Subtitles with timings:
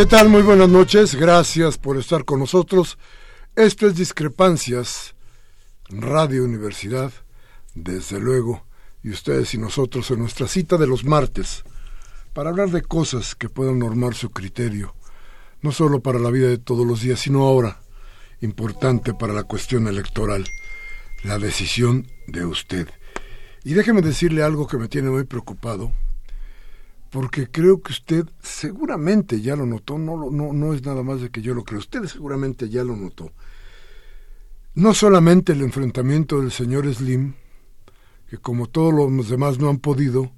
[0.00, 0.30] ¿Qué tal?
[0.30, 1.14] Muy buenas noches.
[1.14, 2.96] Gracias por estar con nosotros.
[3.54, 5.14] Esto es Discrepancias,
[5.90, 7.12] Radio Universidad,
[7.74, 8.64] desde luego,
[9.02, 11.64] y ustedes y nosotros en nuestra cita de los martes,
[12.32, 14.94] para hablar de cosas que puedan normar su criterio,
[15.60, 17.82] no solo para la vida de todos los días, sino ahora,
[18.40, 20.46] importante para la cuestión electoral,
[21.24, 22.88] la decisión de usted.
[23.64, 25.92] Y déjeme decirle algo que me tiene muy preocupado,
[27.10, 31.30] porque creo que usted seguramente ya lo notó, no, no, no es nada más de
[31.30, 33.32] que yo lo creo, usted seguramente ya lo notó.
[34.74, 37.34] No solamente el enfrentamiento del señor Slim,
[38.28, 40.32] que como todos los demás no han podido,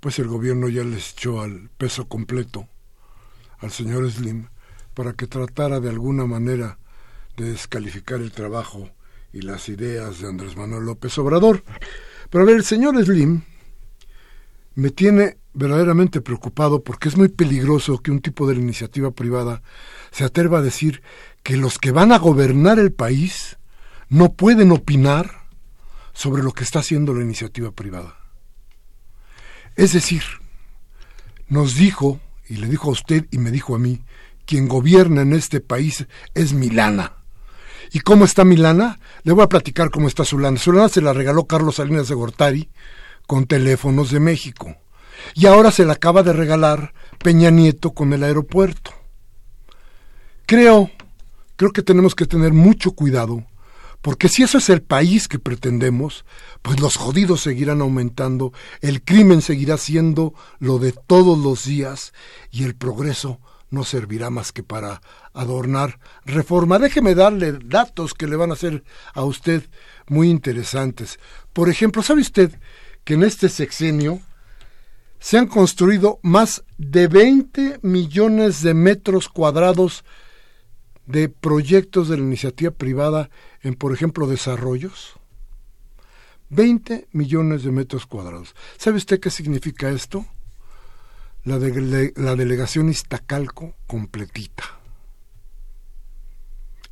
[0.00, 2.68] pues el gobierno ya les echó al peso completo
[3.58, 4.48] al señor Slim
[4.94, 6.78] para que tratara de alguna manera
[7.36, 8.90] de descalificar el trabajo
[9.32, 11.64] y las ideas de Andrés Manuel López Obrador.
[12.30, 13.42] Pero a ver, el señor Slim
[14.78, 19.60] me tiene verdaderamente preocupado porque es muy peligroso que un tipo de la iniciativa privada
[20.12, 21.02] se atreva a decir
[21.42, 23.58] que los que van a gobernar el país
[24.08, 25.42] no pueden opinar
[26.12, 28.18] sobre lo que está haciendo la iniciativa privada.
[29.74, 30.22] Es decir,
[31.48, 34.04] nos dijo, y le dijo a usted y me dijo a mí,
[34.46, 37.14] quien gobierna en este país es Milana.
[37.92, 39.00] ¿Y cómo está Milana?
[39.24, 40.56] Le voy a platicar cómo está su lana.
[40.56, 42.68] Su lana se la regaló Carlos Salinas de Gortari
[43.28, 44.74] con teléfonos de México
[45.34, 48.90] y ahora se le acaba de regalar Peña Nieto con el aeropuerto.
[50.46, 50.90] Creo,
[51.56, 53.44] creo que tenemos que tener mucho cuidado,
[54.00, 56.24] porque si eso es el país que pretendemos,
[56.62, 62.14] pues los jodidos seguirán aumentando, el crimen seguirá siendo lo de todos los días
[62.50, 65.02] y el progreso no servirá más que para
[65.34, 66.78] adornar reforma.
[66.78, 69.68] Déjeme darle datos que le van a hacer a usted
[70.06, 71.20] muy interesantes.
[71.52, 72.58] Por ejemplo, ¿sabe usted
[73.08, 74.20] que en este sexenio
[75.18, 80.04] se han construido más de 20 millones de metros cuadrados
[81.06, 83.30] de proyectos de la iniciativa privada
[83.62, 85.14] en, por ejemplo, desarrollos.
[86.50, 88.54] 20 millones de metros cuadrados.
[88.76, 90.26] ¿Sabe usted qué significa esto?
[91.44, 94.64] La, de, la delegación Iztacalco completita.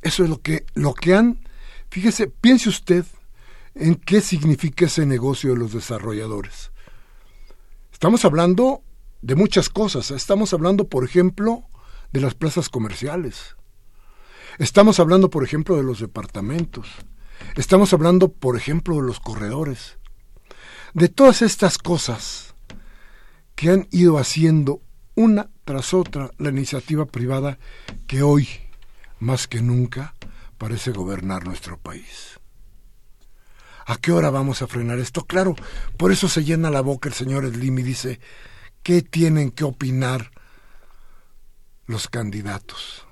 [0.01, 1.47] Eso es lo que, lo que han...
[1.91, 3.05] Fíjese, piense usted
[3.79, 6.71] en qué significa ese negocio de los desarrolladores.
[7.91, 8.83] Estamos hablando
[9.21, 10.11] de muchas cosas.
[10.11, 11.63] Estamos hablando, por ejemplo,
[12.11, 13.55] de las plazas comerciales.
[14.59, 16.87] Estamos hablando, por ejemplo, de los departamentos.
[17.55, 19.97] Estamos hablando, por ejemplo, de los corredores.
[20.93, 22.55] De todas estas cosas
[23.55, 24.81] que han ido haciendo
[25.15, 27.57] una tras otra la iniciativa privada
[28.05, 28.47] que hoy,
[29.19, 30.13] más que nunca,
[30.57, 32.36] parece gobernar nuestro país.
[33.89, 35.23] ¿A qué hora vamos a frenar esto?
[35.23, 35.55] Claro,
[35.95, 38.19] por eso se llena la boca el señor Slim y dice,
[38.83, 40.31] ¿qué tienen que opinar
[41.85, 43.05] los candidatos?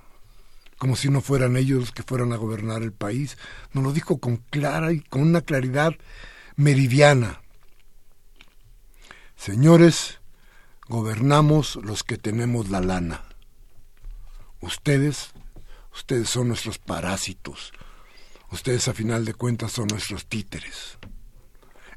[0.77, 3.37] Como si no fueran ellos los que fueran a gobernar el país.
[3.71, 5.95] Nos lo dijo con clara y con una claridad
[6.57, 7.41] meridiana.
[9.37, 10.19] Señores,
[10.89, 13.23] gobernamos los que tenemos la lana.
[14.59, 15.31] Ustedes,
[15.93, 17.71] ustedes son nuestros parásitos,
[18.55, 20.97] Ustedes a final de cuentas son nuestros títeres.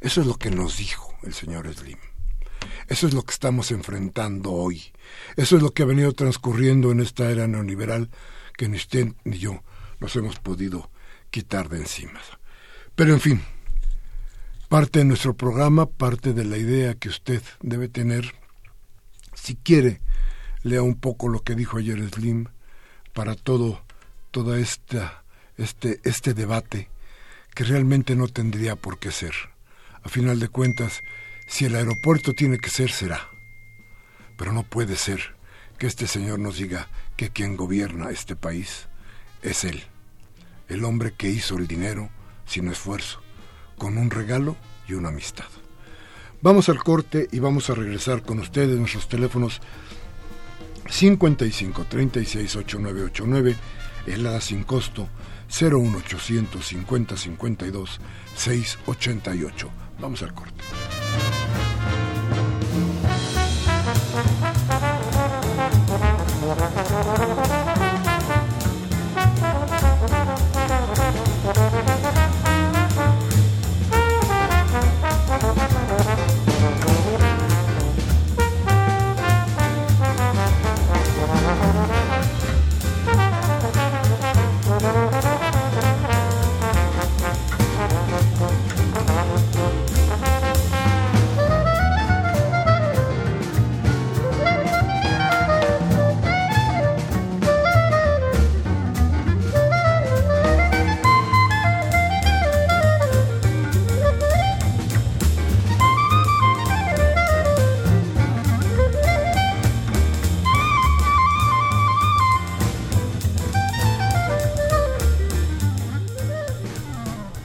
[0.00, 1.98] Eso es lo que nos dijo el señor Slim.
[2.88, 4.92] Eso es lo que estamos enfrentando hoy.
[5.36, 8.10] Eso es lo que ha venido transcurriendo en esta era neoliberal
[8.56, 9.62] que ni usted ni yo
[10.00, 10.90] nos hemos podido
[11.30, 12.20] quitar de encima.
[12.96, 13.40] Pero en fin,
[14.68, 18.34] parte de nuestro programa, parte de la idea que usted debe tener,
[19.32, 20.00] si quiere,
[20.64, 22.46] lea un poco lo que dijo ayer Slim
[23.12, 23.80] para todo,
[24.32, 25.22] toda esta,
[25.58, 26.88] este, este debate
[27.54, 29.34] que realmente no tendría por qué ser.
[30.02, 31.02] A final de cuentas,
[31.46, 33.28] si el aeropuerto tiene que ser, será.
[34.36, 35.34] Pero no puede ser
[35.78, 38.86] que este señor nos diga que quien gobierna este país
[39.42, 39.82] es él,
[40.68, 42.10] el hombre que hizo el dinero
[42.46, 43.20] sin esfuerzo,
[43.76, 44.56] con un regalo
[44.88, 45.46] y una amistad.
[46.40, 49.60] Vamos al corte y vamos a regresar con ustedes nuestros teléfonos
[50.88, 53.56] 55 36 8989,
[54.06, 55.08] helada sin costo
[55.48, 58.00] 01800 50 52
[58.36, 59.70] 688.
[59.98, 60.62] Vamos al corte.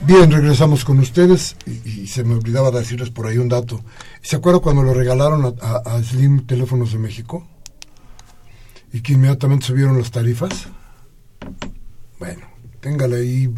[0.06, 3.82] Bien, regresamos con ustedes y, se me olvidaba decirles por ahí un dato.
[4.20, 7.46] ¿Se acuerdan cuando lo regalaron a, Slim Teléfonos de México?
[8.92, 10.68] Y que inmediatamente subieron las tarifas.
[12.18, 12.42] Bueno,
[12.80, 13.54] téngale ahí.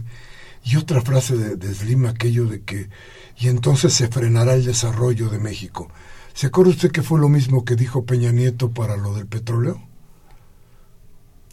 [0.62, 2.90] Y otra frase de, de, Slim, aquello de que,
[3.37, 5.88] y entonces se frenará el desarrollo de México.
[6.32, 9.82] ¿Se acuerda usted que fue lo mismo que dijo Peña Nieto para lo del petróleo?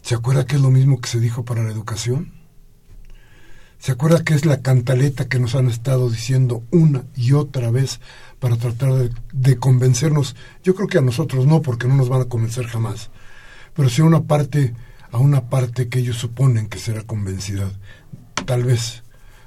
[0.02, 2.43] ¿Se acuerda que es lo mismo que se dijo para la educación?
[3.84, 8.00] ¿Se acuerda que es la cantaleta que nos han estado diciendo una y otra vez
[8.38, 10.36] para tratar de, convencernos?
[10.62, 13.10] Yo creo que a nosotros no, porque no nos van a convencer jamás.
[13.74, 14.72] Pero sí a una parte,
[15.12, 17.70] a una parte que ellos suponen que será convencida,
[18.46, 19.02] tal vez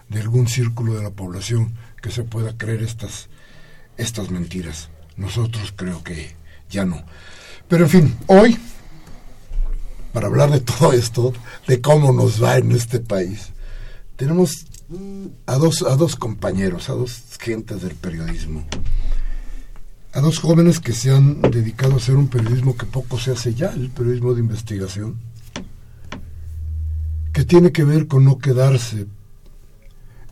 [0.08, 3.30] de algún círculo de la población que se pueda creer estas,
[3.98, 4.90] estas mentiras.
[5.16, 6.36] Nosotros creo que
[6.70, 7.04] ya no.
[7.68, 8.60] Pero en fin, hoy,
[10.14, 11.34] para hablar de todo esto,
[11.68, 13.52] de cómo nos va en este país,
[14.18, 14.66] tenemos
[15.46, 18.66] a dos, a dos compañeros, a dos gentes del periodismo,
[20.12, 23.54] a dos jóvenes que se han dedicado a hacer un periodismo que poco se hace
[23.54, 25.20] ya, el periodismo de investigación,
[27.32, 29.06] que tiene que ver con no quedarse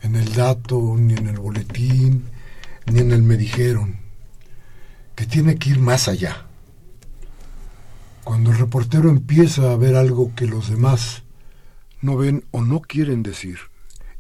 [0.02, 2.24] en el dato, ni en el boletín,
[2.92, 3.98] ni en el me dijeron,
[5.16, 6.48] que tiene que ir más allá.
[8.24, 11.22] Cuando el reportero empieza a ver algo que los demás
[12.02, 13.60] no ven o no quieren decir,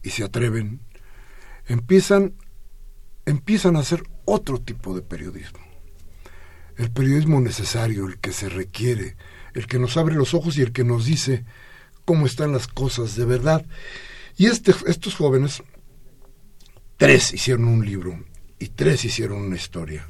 [0.05, 0.79] y se atreven,
[1.65, 2.35] empiezan,
[3.25, 5.59] empiezan a hacer otro tipo de periodismo.
[6.77, 9.17] El periodismo necesario, el que se requiere,
[9.55, 11.43] el que nos abre los ojos y el que nos dice
[12.05, 13.65] cómo están las cosas de verdad.
[14.37, 15.63] Y este, estos jóvenes,
[16.97, 18.23] tres hicieron un libro
[18.59, 20.07] y tres hicieron una historia.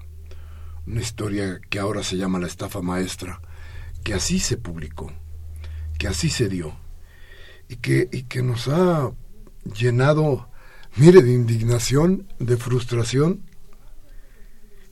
[0.85, 3.39] Una historia que ahora se llama La estafa maestra,
[4.03, 5.13] que así se publicó,
[5.97, 6.77] que así se dio
[7.69, 9.11] y que, y que nos ha
[9.73, 10.49] llenado,
[10.95, 13.41] mire, de indignación, de frustración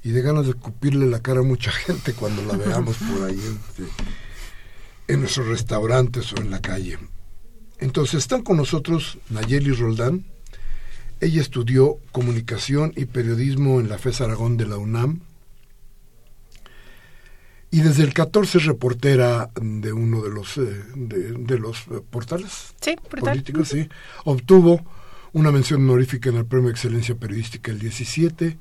[0.03, 3.39] y de ganas de cupirle la cara a mucha gente cuando la veamos por ahí
[3.39, 3.87] en,
[5.07, 6.97] en nuestros restaurantes o en la calle.
[7.79, 10.25] Entonces están con nosotros Nayeli Roldán.
[11.19, 15.21] Ella estudió comunicación y periodismo en la FES Aragón de la UNAM.
[17.73, 22.75] Y desde el 14 es reportera de uno de los, eh, de, los eh, portales
[23.09, 23.89] políticos, sí.
[24.25, 24.85] Obtuvo
[25.31, 28.59] una mención honorífica en el Premio Excelencia Periodística el 17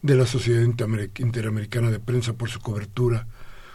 [0.00, 3.26] de la Sociedad Interamericana de Prensa por su cobertura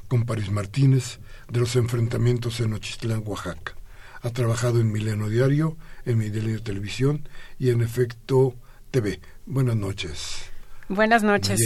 [0.07, 1.19] con París Martínez
[1.49, 3.75] de los enfrentamientos en Ochistlán, Oaxaca.
[4.23, 7.29] Ha trabajado en Milenio Diario, en Milenio Televisión
[7.59, 8.55] y en Efecto
[8.89, 9.21] TV.
[9.45, 10.49] Buenas noches.
[10.87, 11.59] Buenas noches.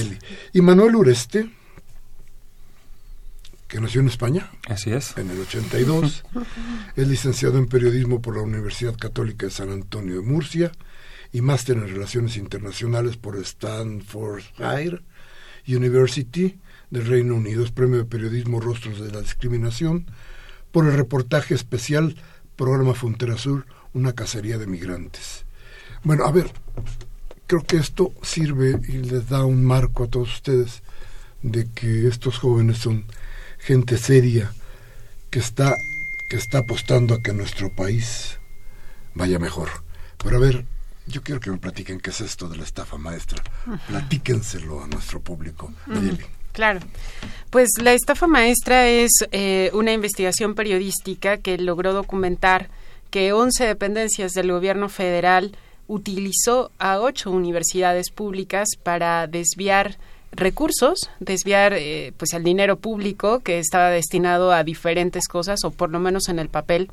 [0.51, 1.49] Y Manuel Ureste,
[3.73, 4.51] que nació en España.
[4.69, 5.17] Así es.
[5.17, 6.23] En el 82.
[6.95, 10.71] es licenciado en periodismo por la Universidad Católica de San Antonio de Murcia
[11.31, 15.01] y máster en Relaciones Internacionales por Stanford High
[15.67, 16.59] University
[16.91, 17.63] del Reino Unido.
[17.63, 20.05] Es premio de periodismo Rostros de la Discriminación
[20.71, 22.15] por el reportaje especial
[22.55, 23.65] Programa Frontera Sur,
[23.95, 25.45] una cacería de migrantes.
[26.03, 26.51] Bueno, a ver,
[27.47, 30.83] creo que esto sirve y les da un marco a todos ustedes
[31.41, 33.05] de que estos jóvenes son
[33.65, 34.51] gente seria
[35.29, 35.77] que está
[36.29, 38.39] que está apostando a que nuestro país
[39.13, 39.69] vaya mejor.
[40.17, 40.65] Pero a ver,
[41.05, 43.43] yo quiero que me platiquen qué es esto de la estafa maestra.
[43.87, 45.71] Platíquenselo a nuestro público.
[46.53, 46.79] Claro.
[47.49, 52.69] Pues la estafa maestra es eh, una investigación periodística que logró documentar
[53.09, 55.55] que 11 dependencias del gobierno federal
[55.87, 59.97] utilizó a ocho universidades públicas para desviar
[60.35, 65.89] recursos, desviar eh, pues el dinero público que estaba destinado a diferentes cosas o por
[65.89, 66.89] lo menos en el papel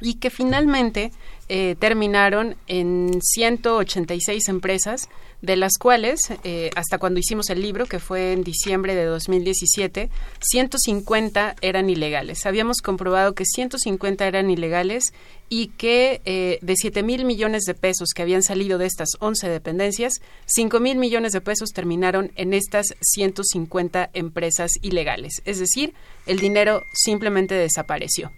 [0.00, 1.12] y que finalmente
[1.48, 5.08] eh, terminaron en 186 empresas,
[5.42, 10.10] de las cuales, eh, hasta cuando hicimos el libro, que fue en diciembre de 2017,
[10.40, 12.46] 150 eran ilegales.
[12.46, 15.12] Habíamos comprobado que 150 eran ilegales
[15.48, 19.48] y que eh, de 7 mil millones de pesos que habían salido de estas 11
[19.48, 20.14] dependencias,
[20.46, 25.42] 5 mil millones de pesos terminaron en estas 150 empresas ilegales.
[25.44, 25.94] Es decir,
[26.26, 28.32] el dinero simplemente desapareció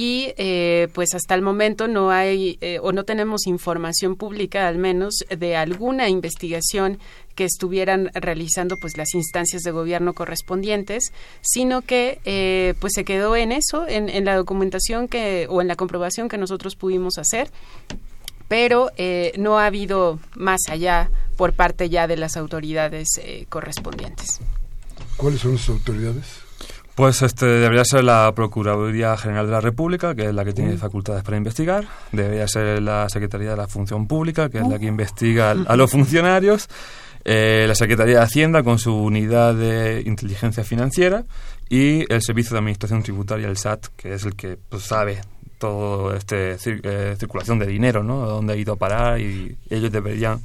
[0.00, 4.78] y eh, pues hasta el momento no hay eh, o no tenemos información pública al
[4.78, 7.00] menos de alguna investigación
[7.34, 13.34] que estuvieran realizando pues las instancias de gobierno correspondientes sino que eh, pues se quedó
[13.34, 17.50] en eso en, la documentación que o en la comprobación que nosotros pudimos hacer
[18.46, 18.92] pero
[19.36, 23.08] no ha habido más allá por parte ya de las autoridades
[23.48, 24.38] correspondientes
[25.16, 26.37] ¿Cuáles son las autoridades?
[26.98, 30.76] Pues este debería ser la Procuraduría General de la República, que es la que tiene
[30.76, 31.86] facultades para investigar.
[32.10, 35.92] Debería ser la Secretaría de la Función Pública, que es la que investiga a los
[35.92, 36.66] funcionarios.
[37.24, 41.22] Eh, la Secretaría de Hacienda con su unidad de inteligencia financiera
[41.68, 45.20] y el Servicio de Administración Tributaria, el SAT, que es el que pues, sabe
[45.58, 48.26] todo este eh, circulación de dinero, ¿no?
[48.26, 50.40] Dónde ha ido a parar y ellos deberían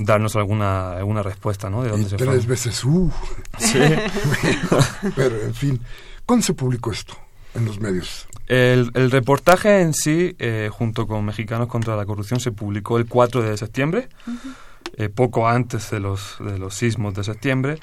[0.00, 1.82] darnos alguna, alguna respuesta, ¿no?
[1.82, 3.10] De dónde se Tres veces, uh.
[3.58, 3.78] Sí.
[5.16, 5.80] Pero, en fin,
[6.26, 7.14] ¿cuándo se publicó esto
[7.54, 8.26] en los medios?
[8.46, 13.06] El, el reportaje en sí, eh, junto con Mexicanos contra la Corrupción, se publicó el
[13.06, 14.08] 4 de septiembre,
[14.96, 17.78] eh, poco antes de los, de los sismos de septiembre.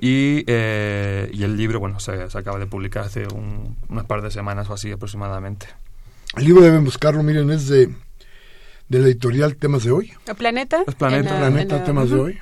[0.00, 4.22] Y, eh, y el libro, bueno, se, se acaba de publicar hace un, unas par
[4.22, 5.66] de semanas o así aproximadamente.
[6.36, 7.94] El libro deben buscarlo, miren, es de
[8.92, 10.12] de la editorial Temas de Hoy.
[10.36, 10.84] Planeta?
[10.84, 11.38] Planeta.
[11.38, 12.38] Planeta, Temas de Hoy.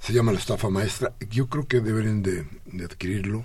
[0.00, 1.14] Se llama La Estafa Maestra.
[1.30, 2.44] Yo creo que deberían de,
[2.84, 3.44] adquirirlo.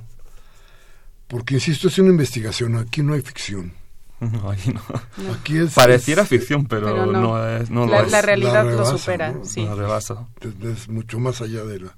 [1.27, 2.77] Porque, insisto, es una investigación.
[2.77, 3.73] Aquí no hay ficción.
[4.19, 7.47] No, Aquí es, Pareciera ficción, pero, no.
[7.47, 7.69] es.
[7.69, 9.35] No la, la, realidad lo supera.
[9.43, 9.63] Sí.
[9.63, 10.27] La rebasa.
[10.63, 11.95] Es, mucho más allá de la.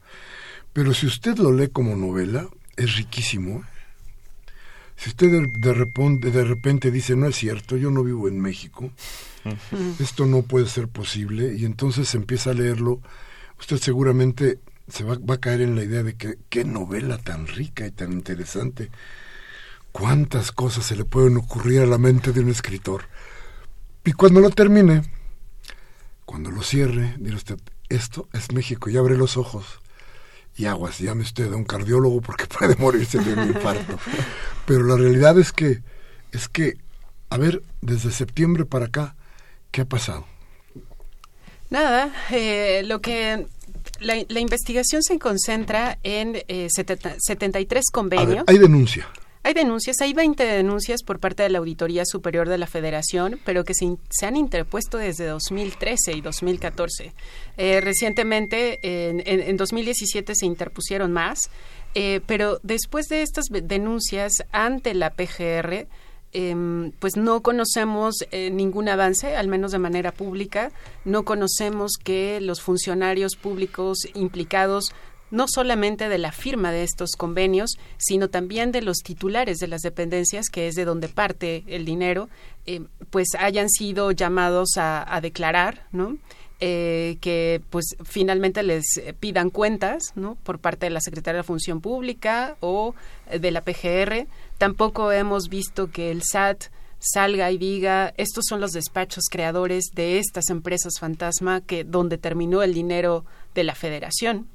[0.73, 3.59] Pero si usted lo lee como novela, es riquísimo.
[3.59, 3.78] ¿eh?
[4.99, 8.91] Si usted de, repente, de repente dice, no es cierto, yo no vivo en México,
[9.97, 12.99] esto no puede ser posible, y entonces empieza a leerlo,
[13.57, 17.47] usted seguramente se va, va, a caer en la idea de que qué novela tan
[17.47, 18.91] rica y tan interesante.
[19.93, 23.03] Cuántas cosas se le pueden ocurrir a la mente de un escritor.
[24.03, 25.03] Y cuando lo termine,
[26.25, 29.79] cuando lo cierre, dirá usted, esto es México, y abre los ojos
[30.59, 33.97] y aguas, llame usted a un cardiólogo porque puede morirse de un infarto.
[34.65, 35.81] Pero la realidad es que,
[36.33, 36.77] es que,
[37.29, 39.15] a ver, desde septiembre para acá,
[39.71, 40.25] ¿qué ha pasado?
[41.69, 43.47] Nada, eh, lo que
[44.01, 48.43] la, investigación se concentra en eh, 73 convenios.
[48.45, 49.07] hay denuncia.
[49.49, 53.63] Hay denuncias, hay 20 denuncias por parte de la Auditoría Superior de la Federación, pero
[53.63, 57.13] que se, han interpuesto desde 2013 y 2014.
[57.57, 61.39] Eh, recientemente, en, en, 2017 se interpusieron más,
[61.95, 65.87] eh, pero después de estas denuncias ante la PGR,
[66.31, 70.71] eh, pues no conocemos eh, ningún avance, al menos de manera pública.
[71.03, 74.93] No conocemos que los funcionarios públicos implicados
[75.31, 79.81] no solamente de la firma de estos convenios, sino también de los titulares de las
[79.81, 82.29] dependencias, que es de donde parte el dinero,
[82.65, 86.17] eh, pues hayan sido llamados a, declarar, ¿no?
[86.62, 88.86] Eh, que pues finalmente les
[89.21, 92.95] pidan cuentas por parte de la Secretaría de la Función Pública o
[93.31, 94.27] de la PGR.
[94.57, 96.65] Tampoco hemos visto que el SAT
[97.00, 102.62] salga y diga estos son los despachos creadores de estas empresas fantasma que donde terminó
[102.62, 104.48] el dinero de la Federación.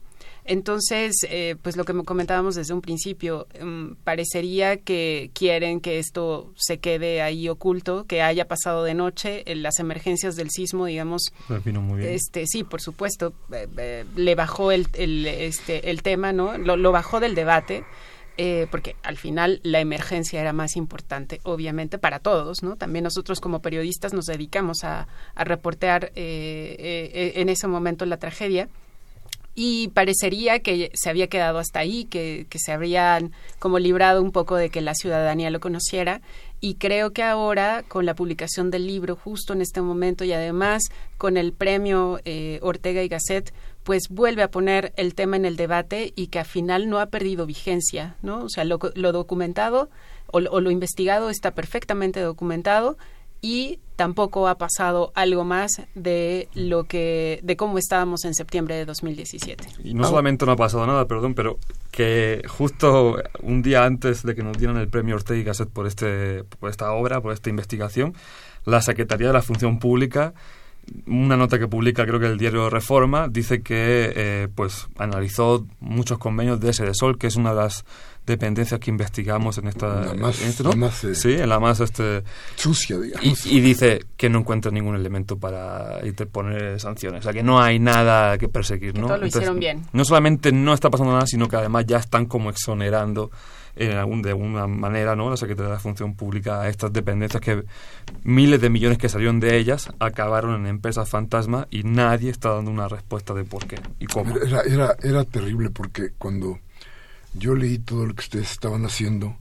[0.47, 6.53] Entonces, eh, pues lo que comentábamos desde un principio, em, parecería que quieren que esto
[6.55, 11.33] se quede ahí oculto, que haya pasado de noche, en las emergencias del sismo, digamos.
[11.99, 16.59] Este, sí, por supuesto, eh, eh, le bajó el, el, este, el tema, ¿no?
[16.59, 17.85] Lo, lo bajó del debate.
[18.71, 22.75] porque al final la emergencia era más importante, obviamente, para todos, ¿no?
[22.75, 28.69] También nosotros como periodistas nos dedicamos a, a reportear en ese momento la tragedia
[29.55, 34.33] y parecería que se había quedado hasta ahí, que, que, se habrían como librado un
[34.33, 36.21] poco de que la ciudadanía lo conociera
[36.61, 40.83] y creo que ahora con la publicación del libro justo en este momento y además
[41.19, 45.57] con el premio eh, Ortega y Gasset pues vuelve a poner el tema en el
[45.57, 48.45] debate y que al final no ha perdido vigencia, ¿no?
[48.45, 49.91] O sea, lo, lo documentado
[50.29, 52.97] o, o lo investigado está perfectamente documentado
[53.45, 58.87] y tampoco ha pasado algo más de lo que de cómo estábamos en septiembre de
[58.87, 59.67] 2017.
[59.85, 61.59] Y no solamente no ha pasado nada, perdón, pero
[61.91, 65.87] que justo un día antes de que nos dieran el premio Ortega y Gasset por
[65.87, 68.15] este por esta obra, por esta investigación,
[68.65, 70.33] la Secretaría de la Función Pública
[71.07, 76.19] una nota que publica creo que el diario Reforma dice que eh, pues analizó muchos
[76.19, 77.85] convenios de ese de Sol que es una de las
[78.27, 82.25] dependencias que investigamos en esta la más, este, eh, sí en la más este
[82.57, 83.47] sucia digamos.
[83.47, 87.21] y, dice que no encuentra ningún elemento para interponer sanciones.
[87.21, 89.83] O sea que no hay nada que perseguir no todo lo hicieron bien.
[89.93, 93.31] no solamente no está pasando nada sino que además ya están como exonerando
[93.77, 95.31] en algún, de alguna manera ¿no?
[95.31, 97.65] la Secretaría de la Función Pública estas dependencias que
[98.23, 102.71] miles de millones que salieron de ellas acabaron en empresas fantasma y nadie está dando
[102.71, 104.37] una respuesta de por qué y cómo.
[104.39, 106.59] Era, era, era terrible porque cuando
[107.35, 109.37] yo leí todo lo que ustedes estaban haciendo,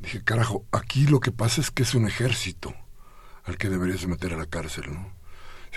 [0.00, 2.74] dije, carajo, aquí lo que pasa es que es un ejército
[3.44, 5.21] al que deberías meter a la cárcel, ¿no?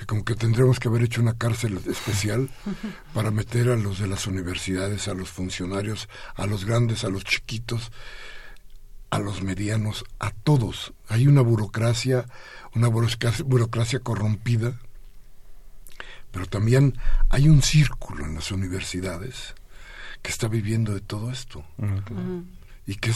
[0.06, 2.50] Como que tendremos que haber hecho una cárcel especial
[3.14, 7.24] para meter a los de las universidades, a los funcionarios, a los grandes, a los
[7.24, 7.92] chiquitos,
[9.10, 10.94] a los medianos, a todos.
[11.08, 12.26] Hay una burocracia,
[12.74, 14.80] una burocracia corrompida,
[16.32, 16.98] pero también
[17.30, 19.56] hay un círculo en las universidades
[20.22, 21.64] que está viviendo de todo esto
[22.88, 23.12] y que,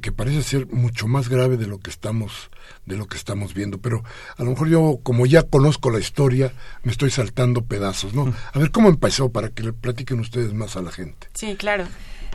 [0.00, 2.50] que, parece ser mucho más grave de lo que estamos
[2.86, 3.78] de lo que estamos viendo.
[3.78, 4.02] Pero
[4.36, 8.58] a lo mejor yo como ya conozco la historia me estoy saltando pedazos no a
[8.58, 11.28] ver cómo empezó para que le platiquen ustedes más a la gente.
[11.34, 11.86] Sí claro.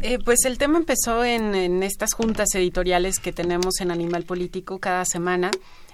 [0.01, 4.77] Eh, pues el tema empezó en, en, estas juntas editoriales que tenemos en Animal Político
[4.77, 5.49] cada semana.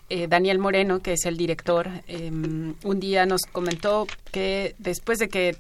[0.10, 5.30] Eh, Daniel Moreno, que es el director, em, un día nos comentó que después de
[5.30, 5.56] que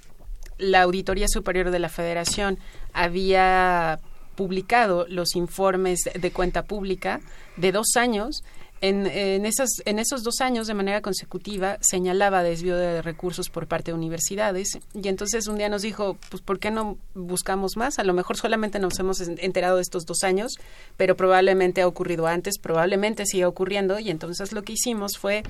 [0.57, 2.59] la Auditoría Superior de la Federación
[2.91, 3.99] había
[4.35, 7.19] publicado los informes de cuenta pública
[7.57, 8.43] de dos años.
[8.81, 13.65] En, en, esos, en esos dos años, de manera consecutiva, señalaba desvío de recursos por
[13.65, 14.77] parte de universidades.
[14.93, 17.97] Y entonces un día nos dijo, pues, ¿por qué no buscamos más?
[17.97, 20.55] A lo mejor solamente nos hemos enterado de estos dos años,
[20.97, 23.99] pero probablemente ha ocurrido antes, probablemente siga ocurriendo.
[23.99, 25.43] Y entonces lo que hicimos fue,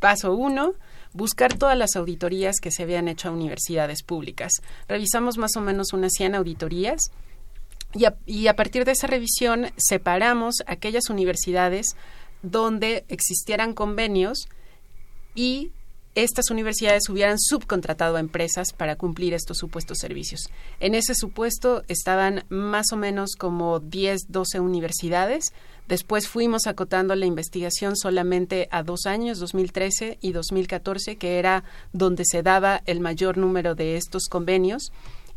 [0.00, 0.72] paso uno,
[1.12, 4.52] buscar todas las auditorías que se habían hecho a universidades públicas.
[4.88, 7.10] Revisamos más o menos unas 100 auditorías
[7.94, 11.96] y a, partir de esa revisión separamos aquellas universidades
[12.42, 14.48] donde existieran convenios
[15.34, 15.72] y
[16.14, 20.50] estas universidades hubieran subcontratado a empresas para cumplir estos supuestos servicios.
[20.80, 25.52] En ese supuesto estaban más o menos como 10, 12 universidades.
[25.86, 32.24] Después fuimos acotando la investigación solamente a dos años, 2013 y 2014, que era donde
[32.26, 34.90] se daba el mayor número de estos convenios.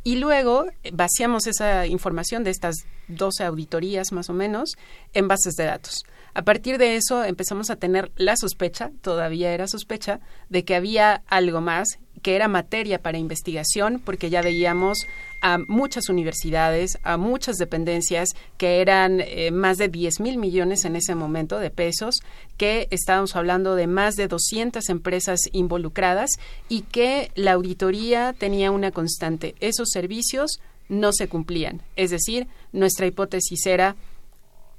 [0.04, 2.76] Y luego eh, vaciamos esa información de estas
[3.08, 4.76] 12 auditorías más o menos
[5.14, 6.04] en bases de datos.
[6.34, 11.24] A partir de eso empezamos a tener la sospecha, todavía era sospecha, de que había
[11.28, 15.08] algo más que era materia para investigación, porque ya veíamos
[15.42, 20.96] a muchas universidades, a muchas dependencias, que eran eh, más de 10 mil millones en
[20.96, 22.16] ese momento de pesos,
[22.58, 26.30] que estábamos hablando de más de 200 empresas involucradas
[26.70, 29.56] y que la auditoría tenía una constante.
[29.60, 31.82] Esos servicios no se cumplían.
[31.96, 33.96] Es decir, nuestra hipótesis era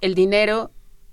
[0.00, 0.70] el dinero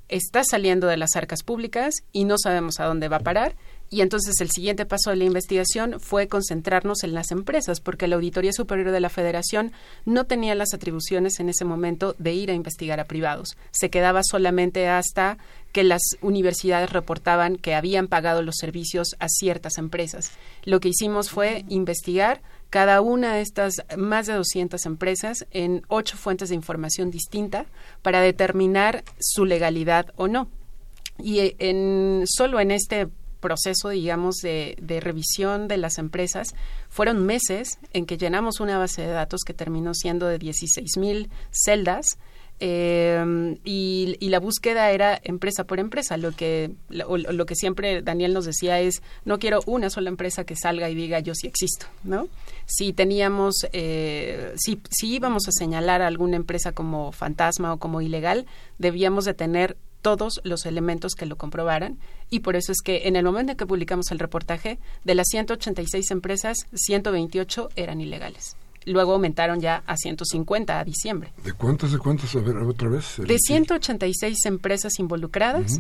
[0.10, 3.56] está saliendo de las arcas públicas y no sabemos a dónde va a parar
[3.90, 8.16] y entonces el siguiente paso de la investigación fue concentrarnos en las empresas, porque la
[8.16, 9.72] Auditoría Superior de la Federación
[10.06, 13.58] no tenía las atribuciones en ese momento de ir a investigar a privados.
[13.72, 15.38] Se quedaba solamente hasta
[15.72, 20.32] que las universidades reportaban que habían pagado los servicios a ciertas empresas.
[20.66, 26.18] Lo que hicimos fue investigar cada una de estas más de 200 empresas en ocho
[26.18, 27.66] fuentes de información distinta
[28.04, 30.48] para determinar su legalidad o no.
[31.18, 36.54] Y en, solo en este proceso, digamos, de, de, revisión de las empresas,
[36.90, 41.30] fueron meses en que llenamos una base de datos que terminó siendo de 16 mil
[41.52, 42.18] celdas
[42.62, 46.18] eh, y, la búsqueda era empresa por empresa.
[46.18, 50.56] Lo que, lo, que siempre Daniel nos decía es, no quiero una sola empresa que
[50.56, 52.28] salga y diga yo sí existo, ¿no?
[52.66, 58.02] Si teníamos, eh, si, si íbamos a señalar a alguna empresa como fantasma o como
[58.02, 58.46] ilegal,
[58.78, 61.98] debíamos de tener todos los elementos que lo comprobaran
[62.30, 65.28] y por eso es que en el momento en que publicamos el reportaje, de las
[65.30, 71.32] 186 empresas, 128 eran ilegales luego aumentaron ya a 150 a diciembre.
[71.44, 72.36] ¿De cuántas, de cuántas?
[72.36, 73.18] A ver, otra vez.
[73.18, 75.80] De 186 empresas involucradas,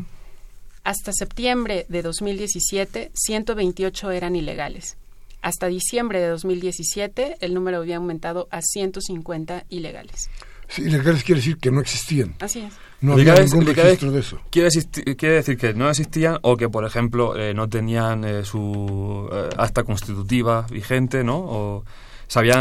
[0.84, 4.98] hasta septiembre de 2017, 128 eran ilegales.
[5.42, 10.30] Hasta diciembre de 2017, el número había aumentado a 150 ilegales.
[10.70, 12.36] Sí, ilegales quiere decir que no existían.
[12.40, 12.74] Así es.
[13.02, 14.40] No había ningún registro de eso.
[14.52, 19.50] Quiere, decir que no existían o que, por ejemplo, eh, no tenían eh, su eh,
[19.58, 21.38] acta constitutiva vigente, ¿no?
[21.38, 21.86] O,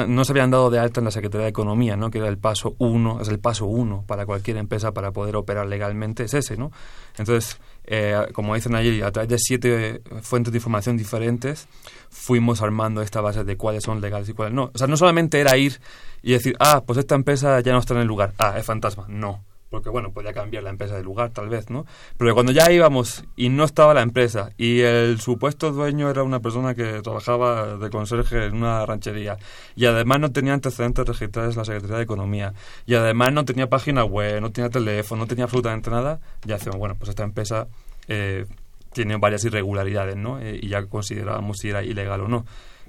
[0.07, 2.11] no se habían dado de alta en la Secretaría de Economía, ¿no?
[2.11, 5.67] que era el paso uno, es el paso uno para cualquier empresa para poder operar
[5.67, 6.73] legalmente, es ese, ¿no?
[7.19, 7.59] Entonces,
[7.91, 11.67] eh, como dicen ayer, a través de siete fuentes de información diferentes,
[12.11, 14.71] fuimos armando esta base de cuáles son legales y cuáles no.
[14.75, 15.81] O sea, no solamente era ir
[16.23, 19.07] y decir, ah, pues esta empresa ya no está en el lugar, ah, es fantasma.
[19.09, 21.85] No, porque bueno, podía cambiar la empresa de lugar tal vez, ¿no?
[22.17, 26.41] Pero cuando ya íbamos y no estaba la empresa y el supuesto dueño era una
[26.41, 29.37] persona que trabajaba de conserje en una ranchería
[29.77, 32.55] y además no tenía antecedentes registrados en la Secretaría de Economía
[32.87, 36.79] y además no tenía página web, no tenía teléfono, no tenía absolutamente nada, ya decíamos,
[36.79, 37.69] bueno, pues esta empresa
[38.09, 38.47] eh,
[38.93, 40.41] tiene varias irregularidades, ¿no?
[40.41, 42.47] Eh, y ya considerábamos si era ilegal o no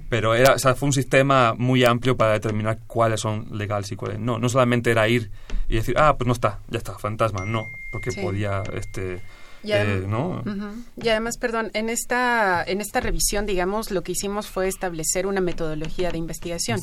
[0.08, 3.96] pero era, o sea, fue un sistema muy amplio para determinar cuáles son legales y
[3.96, 4.38] cuáles no.
[4.38, 5.30] No solamente era ir
[5.68, 9.20] y decir, ah, pues no está, ya está, fantasma, no, porque podía, este,
[9.62, 10.42] y, eh, ¿no?
[10.96, 15.40] y además, perdón, en esta, en esta revisión, digamos, lo que hicimos fue establecer una
[15.40, 16.80] metodología de investigación.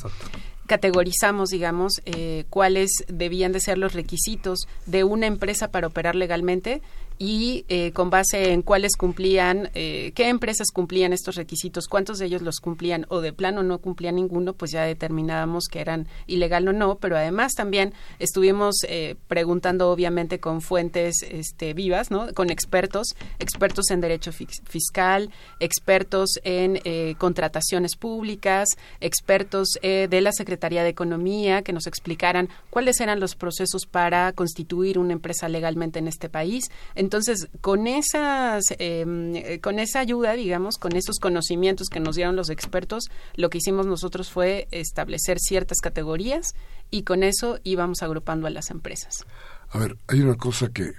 [0.67, 6.81] Categorizamos, digamos, eh, cuáles debían de ser los requisitos de una empresa para operar legalmente
[7.19, 12.25] y eh, con base en cuáles cumplían, eh, qué empresas cumplían estos requisitos, cuántos de
[12.25, 16.67] ellos los cumplían o de plano no cumplían ninguno, pues ya determinábamos que eran ilegal
[16.67, 22.33] o no, pero además también estuvimos eh, preguntando obviamente con fuentes este, vivas, ¿no?
[22.33, 26.79] con expertos, expertos en derecho fiscal, expertos en
[27.17, 33.85] contrataciones públicas, expertos de la Secretaría de Economía que nos explicaran cuáles eran los procesos
[33.85, 36.65] para constituir una empresa legalmente en este país.
[37.07, 42.49] Entonces, con esas, em, con esa ayuda, digamos, con esos conocimientos que nos dieron los
[42.49, 43.05] expertos,
[43.37, 46.53] lo que hicimos nosotros fue establecer ciertas categorías
[46.91, 49.25] y con eso íbamos agrupando a las empresas.
[49.69, 50.95] A ver, hay una cosa que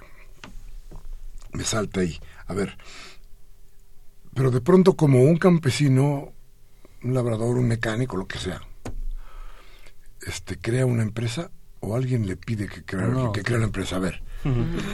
[1.53, 2.19] me salta ahí.
[2.47, 2.75] A ver,
[4.33, 6.33] pero de pronto como un campesino,
[7.03, 8.63] un labrador, un mecánico, lo que sea,
[10.25, 13.97] este crea una empresa o alguien le pide que crea, que crea la empresa.
[13.97, 14.21] A ver,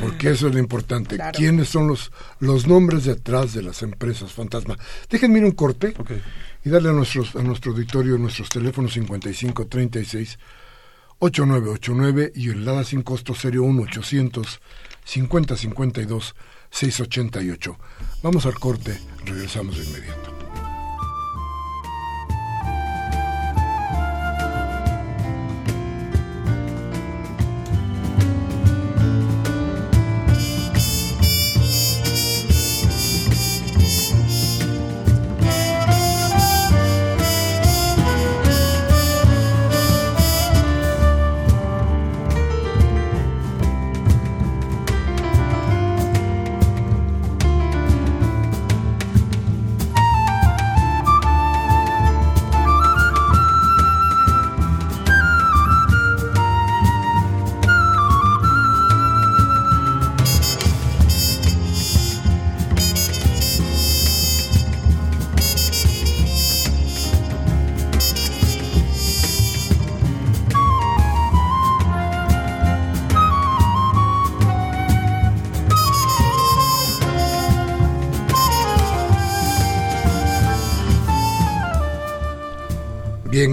[0.01, 1.17] porque eso es lo importante.
[1.33, 4.77] ¿Quiénes son los, los nombres detrás de las empresas fantasma?
[5.09, 5.93] Déjenme ir un corte
[6.63, 10.39] y darle a, nuestros, a nuestro auditorio nuestros teléfonos 5536
[11.19, 14.59] 8989 y el Lada sin costo serio 1 800
[15.05, 16.35] 5052
[16.71, 17.77] 688.
[18.21, 20.34] Vamos al corte, regresamos de inmediato.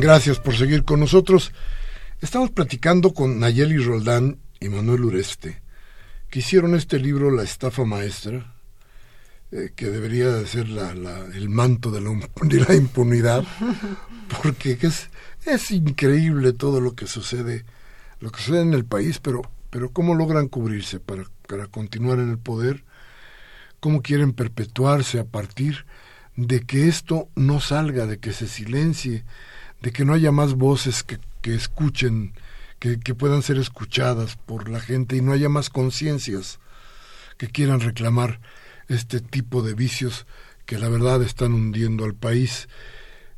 [0.02, 1.52] Gracias por seguir con nosotros.
[2.20, 5.62] Estamos platicando con Nayeli Roldán y Manuel Ureste,
[6.28, 8.52] que hicieron este libro La estafa maestra,
[9.52, 12.10] eh, que debería ser la, el manto de la,
[12.42, 13.44] de la impunidad,
[14.42, 15.08] porque es,
[15.46, 17.64] es increíble todo lo que sucede,
[18.18, 22.30] lo que sucede en el país, pero, pero cómo logran cubrirse para, para continuar en
[22.30, 22.82] el poder
[23.78, 25.86] cómo quieren perpetuarse a partir
[26.34, 29.24] de que esto no salga, de que se silencie,
[29.82, 32.34] de que no haya más voces que, que escuchen,
[32.78, 36.60] que, que, puedan ser escuchadas por la gente y no haya más conciencias
[37.36, 38.40] que quieran reclamar
[38.88, 40.26] este tipo de vicios
[40.66, 42.68] que la verdad están hundiendo al país.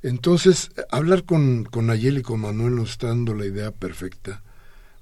[0.02, 4.42] Entonces, hablar con, con Nayeli y con Manuel nos está dando la idea perfecta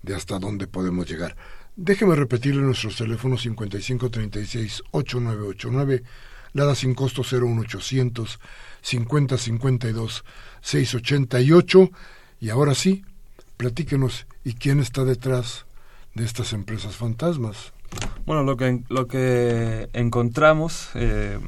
[0.02, 1.34] de hasta dónde podemos llegar.
[1.74, 6.02] Déjeme repetirle nuestros teléfonos 5536-8989,
[6.54, 8.38] Lada sin costo 01800
[8.82, 10.24] 5052
[10.60, 11.90] 688.
[12.40, 13.04] Y ahora sí,
[13.56, 15.66] platíquenos, ¿y quién está detrás
[16.14, 17.72] de estas empresas fantasmas?
[18.26, 21.38] Bueno, lo que, lo que encontramos eh,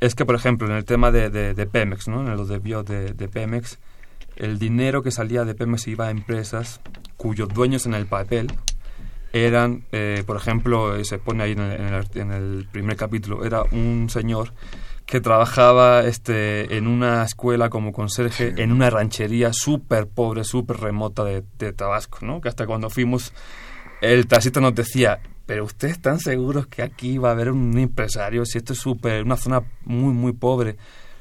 [0.00, 2.20] es que, por ejemplo, en el tema de, de, Pemex, ¿no?
[2.20, 3.78] en los desvíos de, de Pemex,
[4.36, 6.80] el dinero que salía de Pemex iba a empresas
[7.16, 8.52] cuyos dueños en el papel
[9.32, 14.08] eran, eh, por ejemplo, se pone ahí en el, en el, primer capítulo, era un
[14.08, 14.52] señor
[15.06, 21.24] que trabajaba este, en una escuela como conserje en una ranchería súper pobre, súper remota
[21.24, 22.40] de, de, Tabasco, ¿no?
[22.40, 23.32] Que hasta cuando fuimos,
[24.00, 28.46] el taxista nos decía, pero ustedes están seguros que aquí va a haber un empresario,
[28.46, 30.76] si esto es súper, una zona muy, muy pobre.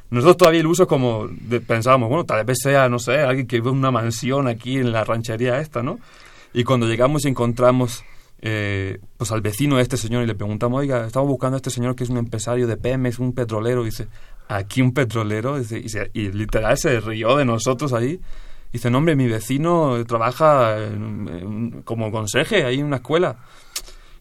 [0.10, 1.28] Nosotros todavía el uso como
[1.68, 4.92] pensábamos, bueno, tal vez sea, no sé, alguien que vive en una mansión aquí en
[4.92, 6.00] la ranchería esta, ¿no?
[6.54, 8.06] Y cuando llegamos y encontramos
[8.46, 11.70] eh, pues al vecino de este señor y le preguntamos, oiga, estamos buscando a este
[11.70, 14.10] señor que es un empresario de Pemex, un petrolero, y dice,
[14.50, 15.58] ¿aquí un petrolero?
[15.62, 18.20] y, y, literal se rió de nosotros ahí.
[18.74, 20.76] Dice, no, hombre, mi vecino trabaja
[21.86, 23.38] como conseje ahí en una escuela.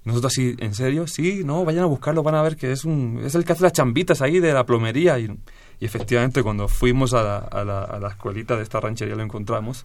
[0.04, 1.08] nosotros así, ¿en serio?
[1.08, 3.64] Sí, no, vayan a buscarlo, van a ver que es un es el que hace
[3.64, 5.18] las chambitas ahí de la plomería.
[5.18, 5.36] Y,
[5.80, 9.24] y efectivamente, cuando fuimos a la, a, la, a la escuelita de esta ranchería lo
[9.24, 9.84] encontramos.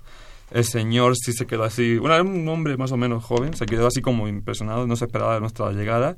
[0.52, 3.88] El señor sí se quedó así, bueno, un hombre más o menos joven, se quedó
[3.88, 6.16] así como impresionado, no se esperaba nuestra llegada.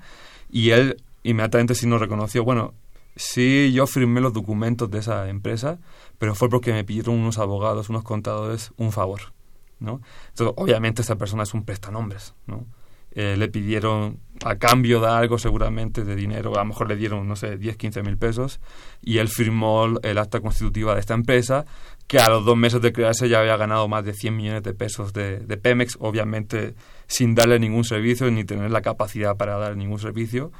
[0.51, 2.73] Y él inmediatamente sí nos reconoció, bueno,
[3.15, 5.79] sí, yo firmé los documentos de esa empresa,
[6.17, 9.33] pero fue porque me pidieron unos abogados, unos contadores, un favor,
[9.79, 10.01] ¿no?
[10.29, 12.65] Entonces, obviamente esta persona es un prestanombres, ¿no?
[13.11, 17.27] Eh, le pidieron a cambio de algo seguramente de dinero, a lo mejor le dieron,
[17.27, 18.59] no sé, 10, 15 mil pesos,
[19.01, 21.65] y él firmó el acta constitutiva de esta empresa,
[22.09, 24.73] que a los dos meses de crearse ya había ganado más de 100 millones de
[24.73, 26.73] pesos de, de Pemex, obviamente
[27.05, 30.51] sin darle ningún servicio ni tener la capacidad para dar ningún servicio.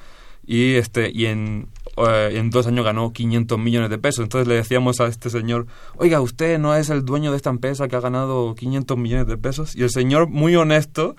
[0.45, 4.21] Y, este, y en, eh, en dos años ganó 500 millones de pesos.
[4.21, 7.87] Entonces le decíamos a este señor, oiga, usted no es el dueño de esta empresa
[7.87, 9.75] que ha ganado 500 millones de pesos.
[9.75, 11.15] Y el señor, muy honesto,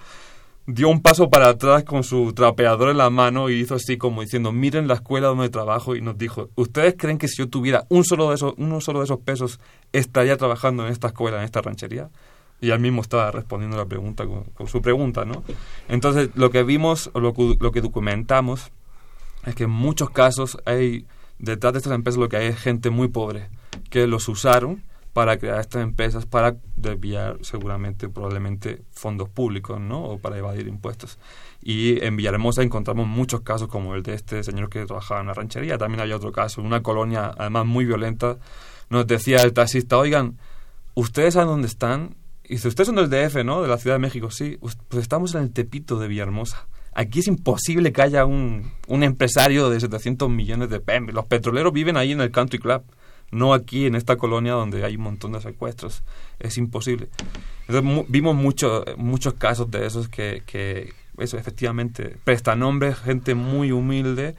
[0.66, 4.22] dio un paso para atrás con su trapeador en la mano y hizo así como
[4.22, 7.86] diciendo, miren la escuela donde trabajo y nos dijo, ¿ustedes creen que si yo tuviera
[7.88, 9.60] un solo de esos, uno solo de esos pesos
[9.92, 12.10] estaría trabajando en esta escuela, en esta ranchería?
[12.60, 15.42] Y él mismo estaba respondiendo la pregunta con, su pregunta, ¿no?
[15.88, 18.70] Entonces, lo que vimos, o lo, lo que documentamos,
[19.46, 21.06] es que en muchos casos hay,
[21.38, 23.48] detrás de estas empresas lo que hay es gente muy pobre,
[23.88, 30.18] que los usaron para crear estas empresas para desviar seguramente probablemente fondos públicos no o
[30.18, 31.18] para evadir impuestos.
[31.62, 35.34] Y en Villahermosa encontramos muchos casos como el de este señor que trabajaba en una
[35.34, 35.78] ranchería.
[35.78, 38.38] También había otro caso en una colonia además muy violenta.
[38.88, 40.38] Nos decía el taxista oigan
[40.94, 44.00] ustedes saben dónde están y dice ustedes son del DF no de la Ciudad de
[44.00, 44.30] México.
[44.30, 46.68] Sí pues estamos en el Tepito de Villahermosa.
[46.92, 51.12] Aquí es imposible que haya un, un empresario de 700 millones de pesos.
[51.12, 52.82] Los petroleros viven ahí en el country club
[53.30, 56.02] no aquí en esta colonia donde hay un montón de secuestros.
[56.38, 57.08] Es imposible.
[57.68, 63.72] Entonces, vimos mucho, muchos casos de esos que, que, eso, efectivamente, presta nombre, gente muy
[63.72, 64.34] humilde,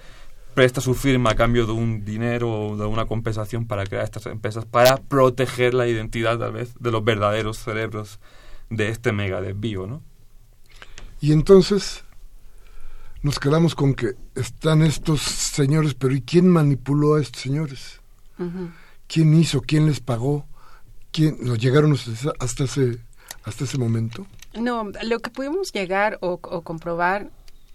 [0.53, 4.25] presta su firma a cambio de un dinero o de una compensación para crear estas
[4.25, 8.19] empresas, para proteger la identidad, tal vez, de los verdaderos cerebros
[8.69, 10.01] de este mega desvío, ¿no?
[11.19, 12.03] Y entonces
[13.21, 18.01] nos quedamos con que están estos señores, pero ¿y quién manipuló a estos señores?
[19.11, 19.61] ¿Quién hizo?
[19.61, 20.45] ¿Quién les pagó?
[21.11, 21.97] ¿Quién llegaron
[22.39, 22.99] hasta ese
[23.43, 24.25] hasta ese momento?
[24.53, 27.29] No, lo que pudimos llegar o, comprobar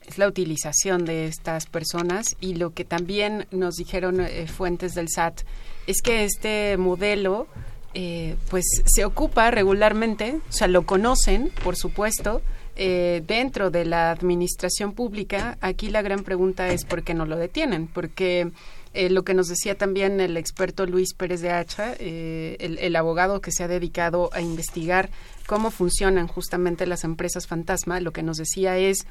[0.07, 5.09] es la utilización de estas personas y lo que también nos dijeron eh, fuentes del
[5.09, 5.41] SAT
[5.87, 7.49] es que este modelo
[7.95, 12.43] eh, pues se ocupa regularmente, o sea, lo conocen, por supuesto,
[12.77, 15.57] eh, dentro de la administración pública.
[15.61, 18.53] Aquí la gran pregunta es por qué no lo detienen, porque
[18.97, 23.43] eh, lo que nos decía también el experto Luis Pérez de Hacha, eh, el, abogado
[23.43, 25.11] que se ha dedicado a investigar
[25.47, 29.07] cómo funcionan justamente las empresas fantasma, lo que nos decía es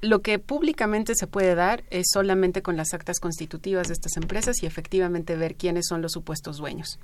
[0.00, 4.62] lo que públicamente se puede dar es solamente con las actas constitutivas de estas empresas
[4.62, 6.98] y efectivamente ver quiénes son los supuestos dueños.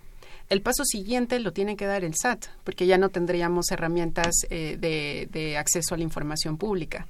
[0.48, 4.76] El paso siguiente lo tiene que dar el SAT, porque ya no tendríamos herramientas eh,
[4.78, 7.06] de, acceso a la información pública.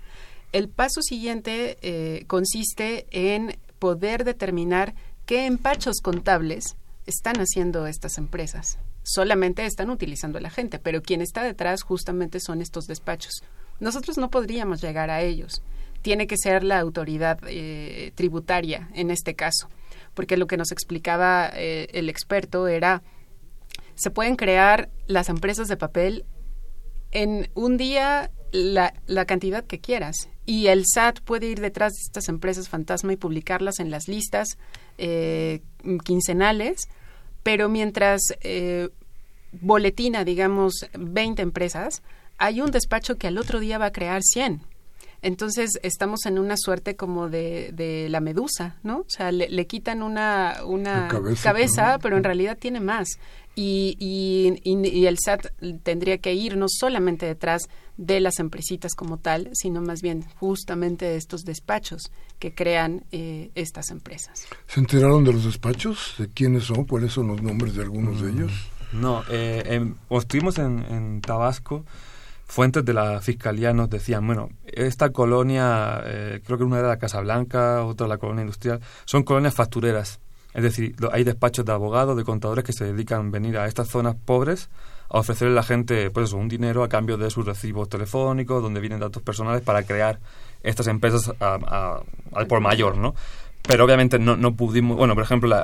[0.53, 4.95] El paso siguiente consiste en poder determinar
[5.27, 8.79] qué empachos contables están haciendo estas empresas.
[9.03, 13.43] Solamente están utilizando a la gente, pero quien está detrás justamente son estos despachos.
[13.79, 15.63] Nosotros no podríamos llegar a ellos.
[16.03, 19.69] Tiene que ser la autoridad eh, tributaria en este caso,
[20.15, 23.03] porque lo que nos explicaba eh, el experto era,
[23.95, 26.25] se pueden crear las empresas de papel
[27.13, 30.29] en un día la, la, cantidad que quieras.
[30.45, 34.59] Y el SAT puede ir detrás de estas empresas fantasma y publicarlas en las listas
[34.99, 35.61] eh,
[36.05, 36.89] quincenales,
[37.43, 38.89] pero mientras eh,
[39.53, 42.03] boletina, digamos, 20 empresas,
[42.39, 44.63] hay un despacho que al otro día va a crear 100.
[45.23, 48.99] Entonces estamos en una suerte como de, de la medusa, ¿no?
[48.99, 53.09] O sea, le, le quitan una, una cabeza, cabeza pero en realidad tiene más.
[53.59, 55.47] Y, y, y, el SAT
[55.83, 57.63] tendría que ir no solamente detrás
[57.97, 63.51] de las empresitas como tal, sino más bien justamente de estos despachos que crean eh,
[63.55, 64.47] estas empresas.
[64.67, 66.17] ¿Se enteraron de los despachos?
[66.19, 66.85] ¿De quiénes son?
[66.85, 68.53] ¿Cuáles son los nombres de algunos de ellos?
[68.93, 71.87] No, eh, en, estuvimos en, en, Tabasco,
[72.45, 76.99] fuentes de la fiscalía nos decían, bueno, esta colonia, eh, creo que una era la
[76.99, 80.21] Casa Blanca, otra la colonia industrial, son colonias factureras
[80.57, 83.89] es decir, hay despachos de abogados, de contadores que se dedican a venir a estas
[83.89, 84.71] zonas pobres
[85.11, 88.81] a ofrecerle a la gente pues un dinero a cambio de sus recibos telefónicos, donde
[88.81, 90.19] vienen datos personales para crear
[90.63, 93.15] estas empresas al por mayor, ¿no?
[93.61, 94.97] Pero obviamente no, no pudimos...
[94.97, 95.55] Bueno, por ejemplo,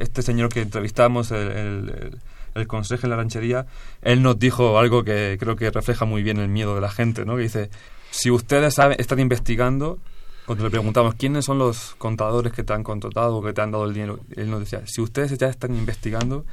[0.00, 2.18] este señor que entrevistamos, el, el,
[2.56, 3.66] el consejo de la ranchería,
[4.02, 7.24] él nos dijo algo que creo que refleja muy bien el miedo de la gente,
[7.24, 7.36] ¿no?
[7.36, 7.70] Que dice,
[8.10, 9.98] si ustedes saben, están investigando,
[10.46, 13.70] cuando le preguntamos quiénes son los contadores que te han contratado o que te han
[13.70, 16.44] dado el dinero, él nos decía, si ustedes ya están investigando,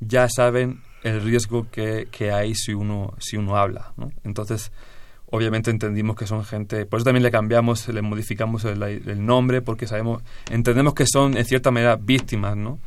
[0.00, 3.92] ya saben el riesgo que, que hay si uno, si uno habla.
[3.96, 4.10] ¿no?
[4.24, 4.70] Entonces,
[5.30, 9.86] obviamente entendimos que son gente, por eso también le cambiamos, le modificamos el, nombre, porque
[9.86, 12.78] sabemos, entendemos que son en cierta manera víctimas, ¿no?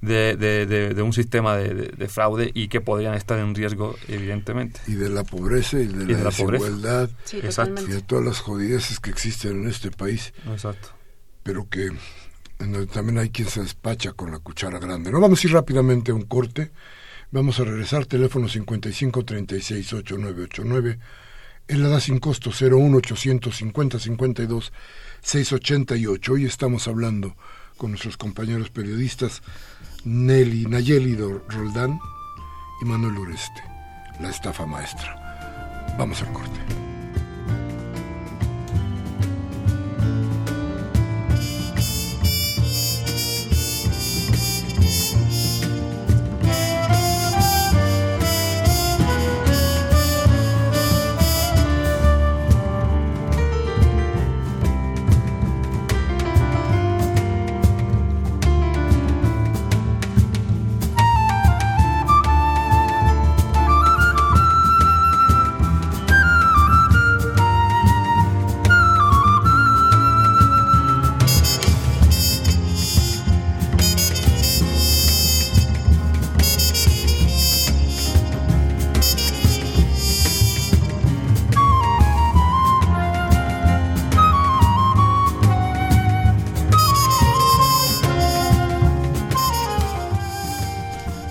[0.00, 4.80] De, de, de, un sistema de, fraude y que podrían estar en riesgo, evidentemente.
[4.86, 9.62] Y de la pobreza y de, la, desigualdad y de todas las jodideces que existen
[9.62, 10.32] en este país.
[10.50, 10.90] Exacto.
[11.42, 11.90] Pero que
[12.92, 15.10] también hay quien se despacha con la cuchara grande.
[15.10, 16.70] No vamos a ir rápidamente a un corte.
[17.30, 20.98] Vamos a regresar, teléfono 55 36 8989,
[21.68, 24.72] en la da sin costo 01 850 52
[25.20, 26.32] 688.
[26.32, 27.36] Hoy estamos hablando
[27.76, 29.42] con nuestros compañeros periodistas
[30.04, 32.00] Nelly Nayeli Roldán
[32.80, 33.62] y Manuel Ureste,
[34.20, 35.94] la estafa maestra.
[35.98, 36.89] Vamos al corte.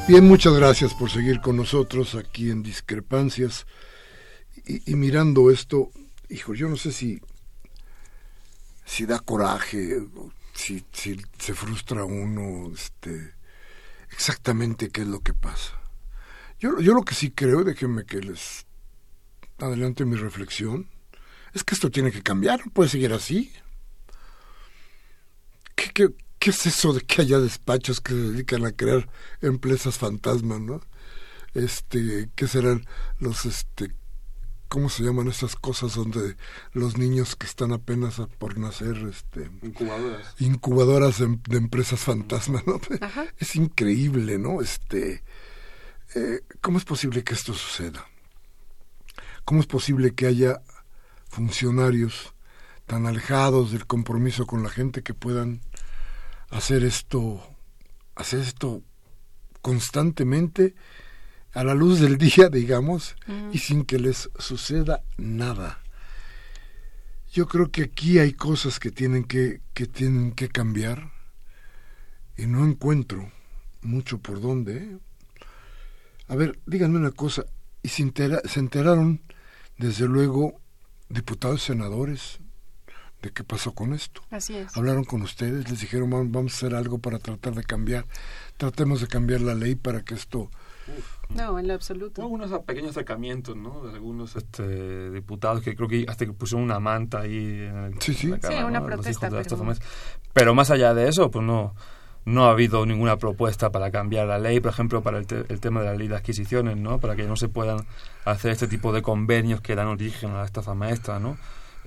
[0.10, 3.68] Bien, muchas gracias por seguir con nosotros aquí en Discrepancias.
[4.66, 5.92] Y, mirando esto,
[6.30, 7.22] hijo, yo no sé si,
[8.86, 10.02] si da coraje,
[10.56, 13.36] si, se frustra uno, este,
[14.12, 15.80] exactamente qué es lo que pasa.
[16.60, 18.66] Yo, yo lo que sí creo, déjenme que les
[19.60, 20.90] adelante mi reflexión,
[21.54, 23.54] es que esto tiene que cambiar, no puede seguir así.
[25.76, 29.10] ¿Qué, qué, ¿qué es eso de que haya despachos que se dedican a crear
[29.42, 30.82] empresas fantasmas, no?
[31.54, 32.86] Este, ¿qué serán
[33.20, 33.94] los, este,
[34.70, 36.38] cómo se llaman esas cosas donde
[36.74, 42.80] los niños que están apenas por nacer, este, incubadoras, incubadoras de, empresas fantasmas, ¿no?
[43.38, 44.62] Es increíble, ¿no?
[44.62, 45.24] Este,
[46.16, 48.08] eh, ¿cómo es posible que esto suceda?
[49.44, 50.62] ¿Cómo es posible que haya
[51.28, 52.34] funcionarios
[52.86, 55.62] tan alejados del compromiso con la gente que puedan
[56.50, 57.42] hacer esto,
[58.16, 58.84] hacer esto
[59.62, 60.76] constantemente
[61.54, 63.16] a la luz del día, digamos,
[63.52, 65.80] y sin que les suceda nada.
[67.32, 71.12] Yo creo que aquí hay cosas que tienen que, que tienen que cambiar
[72.38, 73.32] y no encuentro
[73.82, 74.78] mucho por dónde.
[74.78, 74.98] ¿eh?
[76.28, 77.46] A ver, díganme una cosa,
[77.82, 78.12] y se,
[78.48, 79.22] se enteraron,
[79.78, 80.60] desde luego,
[81.10, 82.40] diputados senadores
[83.22, 84.22] de qué pasó con esto.
[84.32, 84.76] Así es.
[84.78, 88.06] Hablaron con ustedes, les dijeron vamos a hacer algo para tratar de cambiar,
[88.58, 90.50] tratemos de cambiar la ley para que esto...
[91.30, 92.26] No, en lo absoluto.
[92.26, 93.84] Hubo unos pequeños acercamientos, ¿no?
[93.84, 98.02] De algunos este, diputados que creo que hasta que pusieron una manta ahí en, el,
[98.02, 98.28] sí, sí.
[98.28, 99.30] la sí, una protesta.
[99.30, 99.74] Pero...
[100.34, 101.76] pero más allá de eso, pues no
[102.26, 105.82] no ha habido ninguna propuesta para cambiar la ley, por ejemplo, para el, el, tema
[105.82, 107.00] de la ley de adquisiciones, ¿no?
[107.00, 107.86] Para que no se puedan
[108.26, 111.38] hacer este tipo de convenios que dan origen a la estafa maestra, ¿no?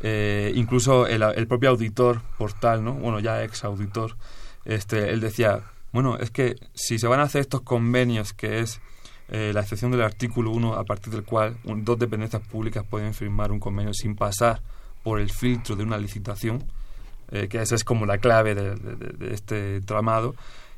[0.02, 2.94] Eh, incluso el, el, propio auditor portal, ¿no?
[2.94, 4.16] Bueno, ya ex auditor,
[4.64, 8.80] este, él decía, bueno, es que si se van a hacer estos convenios, que es
[9.28, 13.52] eh, la excepción del artículo 1, a partir del cual dos dependencias públicas pueden firmar
[13.52, 14.60] un convenio sin pasar
[15.02, 16.64] por el filtro de una licitación,
[17.30, 20.34] eh, que esa es como la clave de, de, este tramado,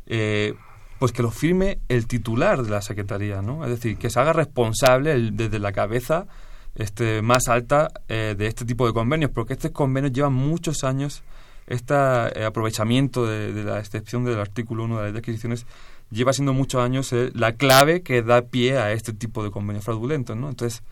[0.07, 0.55] eh,
[0.99, 3.65] pues que lo firme el titular de la Secretaría, ¿no?
[3.65, 6.27] Es decir, que se haga responsable desde la cabeza
[6.75, 11.23] este, más alta eh, de este tipo de convenios, porque estos convenios llevan muchos años,
[11.67, 15.67] este aprovechamiento de, la excepción del artículo 1 de la ley de adquisiciones
[16.11, 20.37] lleva siendo muchos años la clave que da pie a este tipo de convenios fraudulentos,
[20.37, 20.51] ¿no?
[20.51, 20.83] Entonces,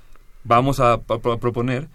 [0.44, 1.88] vamos a proponer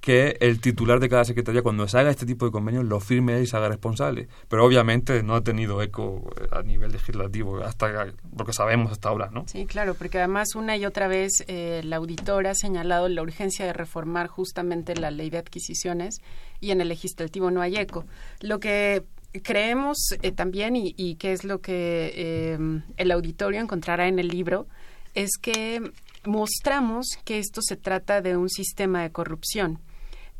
[0.00, 3.40] que el titular de cada secretaría, cuando se haga este tipo de convenios, lo firme
[3.40, 4.28] y se haga responsable.
[4.48, 9.30] Pero obviamente no ha tenido eco eh, a nivel legislativo, hasta porque sabemos hasta ahora,
[9.32, 9.44] ¿no?
[9.48, 13.66] Sí, claro, porque además una y otra vez eh, la auditora ha señalado la urgencia
[13.66, 16.20] de reformar justamente la ley de adquisiciones
[16.60, 18.04] y en el legislativo no hay eco.
[18.40, 19.02] Lo que
[19.42, 22.56] creemos eh, también, y, y, que es lo que
[22.96, 24.66] el auditorio encontrará en el libro,
[25.14, 25.90] es que
[26.24, 29.80] mostramos que esto se trata de un sistema de corrupción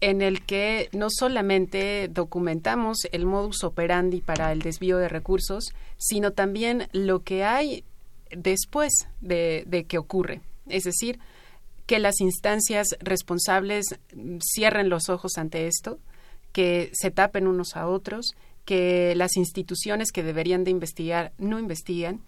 [0.01, 6.33] en el que no solamente documentamos el modus operandi para el desvío de recursos, sino
[6.33, 7.85] también lo que hay
[8.31, 10.41] después de, que ocurre.
[10.69, 11.19] Es decir,
[11.87, 13.99] que las instancias responsables
[14.41, 15.99] cierren los ojos ante esto,
[16.53, 18.35] que se tapen unos a otros,
[18.65, 22.21] que las instituciones que deberían de investigar no investigan,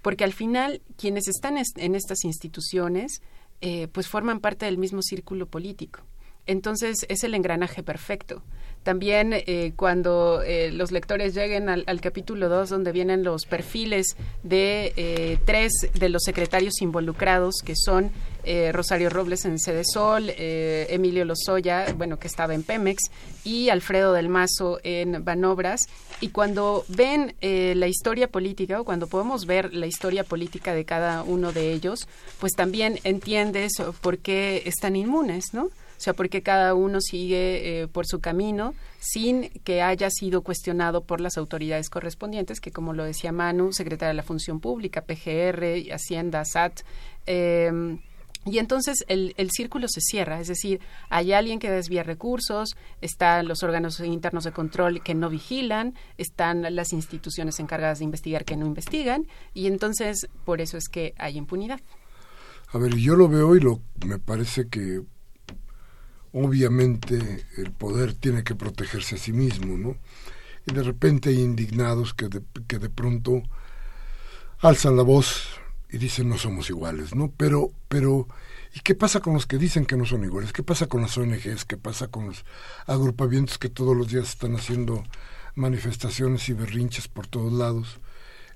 [0.00, 3.20] porque al final quienes están en estas instituciones
[3.60, 6.02] eh, pues forman parte del mismo círculo político.
[6.48, 8.42] Entonces es el engranaje perfecto.
[8.82, 14.94] También eh, cuando eh, los lectores lleguen al, capítulo 2, donde vienen los perfiles de
[14.96, 18.10] eh, tres de los secretarios involucrados, que son
[18.72, 23.02] Rosario Robles en Cedesol, Emilio Lozoya, bueno, que estaba en Pemex,
[23.44, 25.82] y Alfredo del Mazo en Banobras.
[26.22, 31.24] Y cuando ven la historia política, o cuando podemos ver la historia política de cada
[31.24, 32.08] uno de ellos,
[32.40, 35.68] pues también entiendes por qué están inmunes, ¿no?
[35.98, 41.02] O sea, porque cada uno sigue eh, por su camino sin que haya sido cuestionado
[41.02, 45.92] por las autoridades correspondientes, que como lo decía Manu, secretaria de la Función Pública, PGR,
[45.92, 46.82] Hacienda, SAT,
[47.26, 47.98] em,
[48.44, 50.80] y entonces el, el, círculo se cierra, es decir,
[51.10, 56.74] hay alguien que desvía recursos, están los órganos internos de control que no vigilan, están
[56.76, 61.36] las instituciones encargadas de investigar que no investigan, y entonces por eso es que hay
[61.36, 61.80] impunidad.
[62.68, 65.02] A ver, yo lo veo y lo, me parece que
[66.32, 69.96] obviamente el poder tiene que protegerse a sí mismo, ¿no?
[70.66, 73.42] Y de repente hay indignados que de, que de pronto
[74.60, 75.48] alzan la voz
[75.90, 77.32] y dicen no somos iguales, ¿no?
[77.36, 78.28] Pero, pero,
[78.74, 80.52] ¿y qué pasa con los que dicen que no son iguales?
[80.52, 81.64] ¿Qué pasa con las ONGs?
[81.64, 82.44] ¿Qué pasa con los
[82.86, 85.04] agrupamientos que todos los días están haciendo
[85.54, 87.98] manifestaciones y berrinches por todos lados?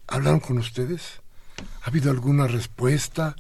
[0.07, 1.23] ¿Hablaron con ustedes?
[1.83, 3.37] ¿Ha habido alguna respuesta?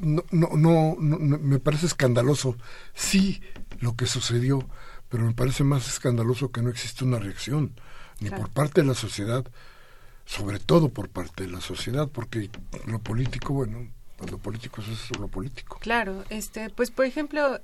[0.00, 2.56] No, no, no, me parece escandaloso,
[2.94, 3.40] sí,
[3.80, 4.68] lo que sucedió,
[5.08, 7.72] pero me parece más escandaloso que no existe una reacción,
[8.20, 9.44] ni por parte de la sociedad,
[10.26, 12.50] sobre todo por parte de la sociedad, porque
[12.86, 15.78] lo político, bueno, pues lo político es lo político.
[15.80, 17.60] Claro, este, pues por ejemplo,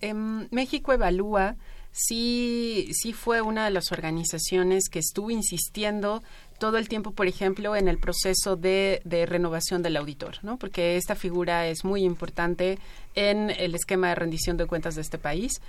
[0.51, 1.57] México evalúa
[1.97, 6.23] sí, sí fue una de las organizaciones que estuvo insistiendo
[6.59, 10.59] todo el tiempo, por ejemplo, en el proceso de, renovación del auditor, ¿no?
[10.59, 12.79] Porque esta figura es muy importante
[13.15, 15.61] en el esquema de rendición de cuentas de este país.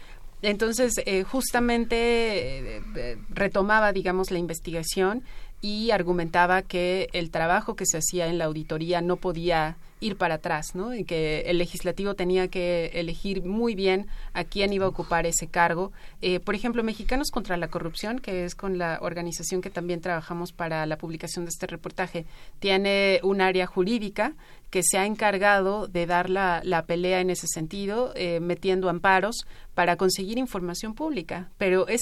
[0.41, 5.23] Entonces, eh, justamente eh, eh, retomaba, digamos, la investigación
[5.61, 10.35] y argumentaba que el trabajo que se hacía en la auditoría no podía ir para
[10.35, 10.93] atrás, ¿no?
[10.93, 15.47] Y que el legislativo tenía que elegir muy bien a quién iba a ocupar ese
[15.47, 15.91] cargo.
[16.21, 20.51] Eh, por ejemplo, Mexicanos contra la Corrupción, que es con la organización que también trabajamos
[20.51, 22.25] para la publicación de este reportaje,
[22.59, 24.33] tiene un área jurídica
[24.69, 29.45] que se ha encargado de dar la, la pelea en ese sentido, eh, metiendo amparos
[29.77, 31.51] para conseguir información pública.
[31.59, 31.99] Pero e,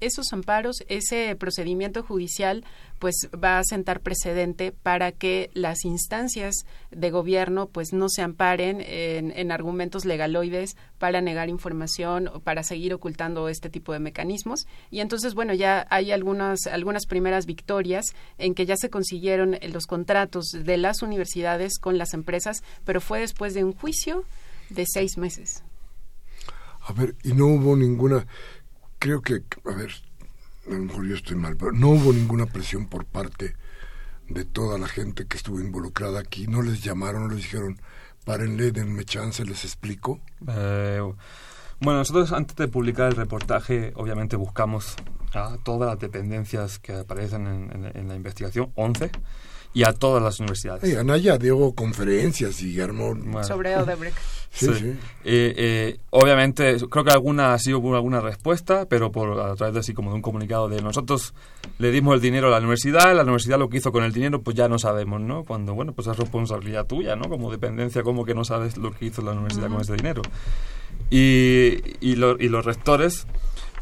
[0.00, 2.64] esos amparos, ese procedimiento judicial,
[2.98, 6.54] pues va a sentar precedente para que las instancias
[6.90, 12.92] de gobierno pues no se amparen en, argumentos legaloides para negar información o para seguir
[12.92, 14.66] ocultando este tipo de mecanismos.
[14.90, 18.06] Y entonces, bueno, ya hay algunas, algunas primeras victorias
[18.36, 23.20] en que ya se consiguieron los contratos de las universidades con las empresas, pero fue
[23.20, 24.24] después de un juicio
[24.70, 25.62] de seis meses.
[26.86, 28.26] A ver, y no hubo ninguna,
[28.98, 29.92] creo que, a ver,
[30.66, 33.54] a lo mejor yo estoy mal, pero no hubo ninguna presión por parte
[34.28, 36.46] de toda la gente que estuvo involucrada aquí.
[36.46, 37.80] No les llamaron, no les dijeron,
[38.24, 40.20] párenle, denme chance, les explico.
[40.48, 41.00] Eh,
[41.80, 44.96] bueno, nosotros antes de publicar el reportaje, obviamente buscamos
[45.34, 47.46] a todas las dependencias que aparecen
[47.94, 49.10] en, la investigación, 11,
[49.74, 50.96] y a todas las universidades.
[50.96, 53.14] Anaya dio conferencias y armó...
[53.42, 54.16] Sobre Odebrecht.
[54.54, 54.86] Sí, sí.
[55.24, 59.72] Eh, eh, obviamente, creo que alguna ha sido por alguna respuesta, pero por a través
[59.72, 61.32] de así como de un comunicado de nosotros
[61.78, 64.42] le dimos el dinero a la universidad, la universidad lo que hizo con el dinero,
[64.42, 65.44] pues ya no sabemos, ¿no?
[65.44, 67.30] Cuando, bueno, pues es responsabilidad tuya, ¿no?
[67.30, 70.20] Como dependencia, como que no sabes lo que hizo la universidad con ese dinero.
[71.08, 73.26] Y, y, y los rectores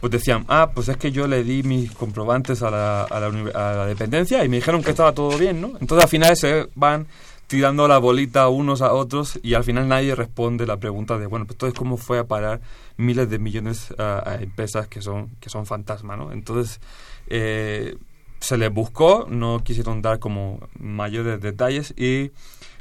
[0.01, 3.26] pues decían, ah, pues es que yo le di mis comprobantes a la, a la,
[3.26, 5.72] a la dependencia y me dijeron que estaba todo bien, ¿no?
[5.80, 7.07] Entonces al final se van
[7.51, 11.46] tirando la bolita unos a otros y al final nadie responde la pregunta de, bueno,
[11.46, 12.61] pues entonces cómo fue a parar
[12.96, 16.30] miles de millones a, empresas que son, que son fantasmas, ¿no?
[16.30, 16.80] Entonces,
[17.26, 17.96] eh,
[18.38, 22.30] se les buscó, no quisieron dar como mayores detalles y,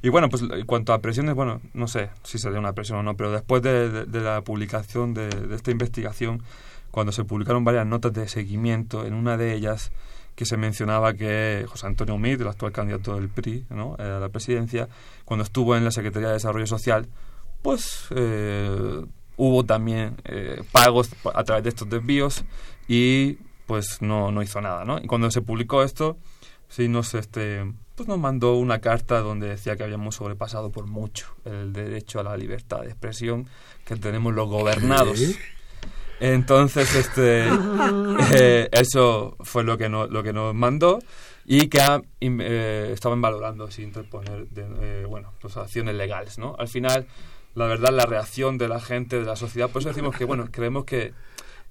[0.03, 2.99] y bueno, pues en cuanto a presiones, bueno, no sé si se dio una presión
[2.99, 6.43] o no, pero después de, la publicación de esta investigación,
[6.91, 9.91] cuando se publicaron varias notas de seguimiento, en una de ellas
[10.35, 13.95] que se mencionaba que José Antonio Mir, el actual candidato del PRI ¿no?
[13.99, 14.87] a la presidencia,
[15.25, 17.07] cuando estuvo en la Secretaría de Desarrollo Social,
[17.61, 22.45] pues eh, hubo también eh, pagos a través de estos desvíos
[22.87, 24.97] y pues no, no hizo nada, ¿no?
[24.99, 26.17] Y cuando se publicó esto,
[26.69, 31.27] sí nos, este, pues nos mandó una carta donde decía que habíamos sobrepasado por mucho
[31.43, 33.47] el derecho a la libertad de expresión
[33.85, 35.19] que tenemos los gobernados.
[36.19, 37.45] Entonces, este,
[38.33, 40.99] eh, eso fue lo que, no, lo que nos mandó
[41.45, 41.79] y que
[42.21, 46.37] eh, estaban valorando si interponer eh, bueno, pues acciones legales.
[46.37, 46.55] ¿no?
[46.59, 47.07] Al final,
[47.55, 50.49] la verdad, la reacción de la gente, de la sociedad, por eso decimos que, bueno,
[50.51, 51.13] creemos que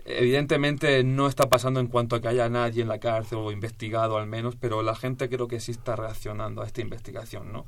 [0.04, 4.16] evidentemente no está pasando en cuanto a que haya nadie en la cárcel o investigado
[4.16, 7.66] al menos, pero la gente creo que sí está reaccionando a esta investigación, ¿no?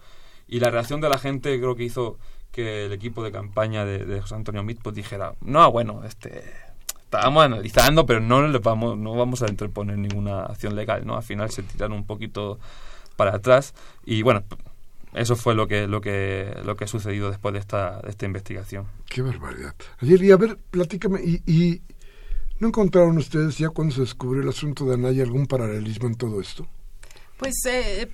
[0.48, 2.18] Y la reacción de la gente creo que hizo
[2.50, 6.42] que el equipo de campaña de, de José Antonio Mit pues dijera, no, bueno, este
[7.10, 11.16] estábamos analizando, pero no le vamos, no vamos a interponer ninguna acción legal, ¿no?
[11.16, 12.60] Al final se tiraron un poquito
[13.16, 13.74] para atrás
[14.06, 14.44] y bueno,
[15.12, 18.26] eso fue lo que lo que lo que ha sucedido después de esta, de esta
[18.26, 18.86] investigación.
[19.08, 19.74] Qué barbaridad.
[19.98, 21.82] Ayer, y a ver, platícame, y, y
[22.60, 26.40] ¿no encontraron ustedes ya cuando se descubrió el asunto de Anaya algún paralelismo en todo
[26.40, 26.68] esto?
[27.40, 28.06] Pues eh,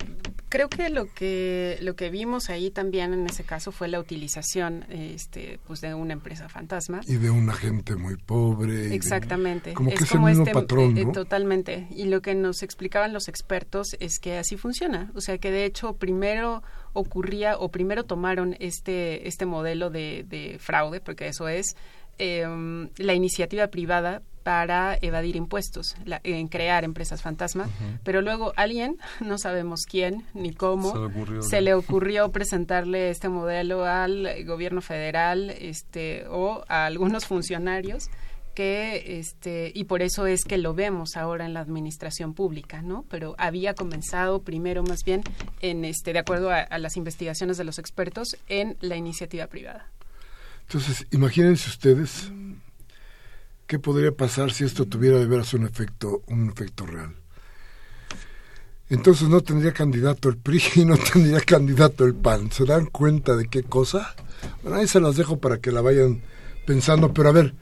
[0.47, 4.85] creo que lo que lo que vimos ahí también en ese caso fue la utilización
[4.89, 7.01] este pues de una empresa fantasma.
[7.05, 9.73] Y de un agente muy pobre exactamente.
[9.73, 11.89] como que es, el mismo este, patrón eh, totalmente.
[11.91, 15.11] Y lo que nos explicaban los expertos es que así funciona.
[15.13, 16.63] O sea que de hecho primero
[16.93, 21.75] ocurría o primero tomaron este este modelo de, de fraude porque eso es
[22.17, 27.67] em, la iniciativa privada para evadir impuestos, en crear empresas fantasma,
[28.05, 30.93] pero luego alguien, no sabemos quién ni cómo,
[31.41, 38.05] se, le ocurrió presentarle este modelo al gobierno federal este, o a algunos funcionarios
[38.55, 43.05] que este y por eso es que lo vemos ahora en la administración pública no
[43.07, 45.21] pero había comenzado primero más bien
[45.61, 49.91] en este de acuerdo a, a las investigaciones de los expertos en la iniciativa privada.
[50.61, 52.31] Entonces imagínense ustedes
[53.67, 57.13] ¿Qué podría pasar si esto tuviera de veras un efecto, un efecto real?
[58.89, 62.49] Entonces no tendría candidato el PRI y no tendría candidato el PAN.
[62.49, 64.15] ¿Se dan cuenta de qué cosa?
[64.63, 66.21] Bueno, ahí se las dejo para que la vayan
[66.65, 67.13] pensando.
[67.13, 67.55] Pero a ver,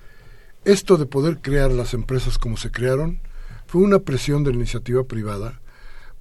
[0.63, 3.19] esto de poder crear las empresas como se crearon
[3.65, 5.59] fue una presión de la iniciativa privada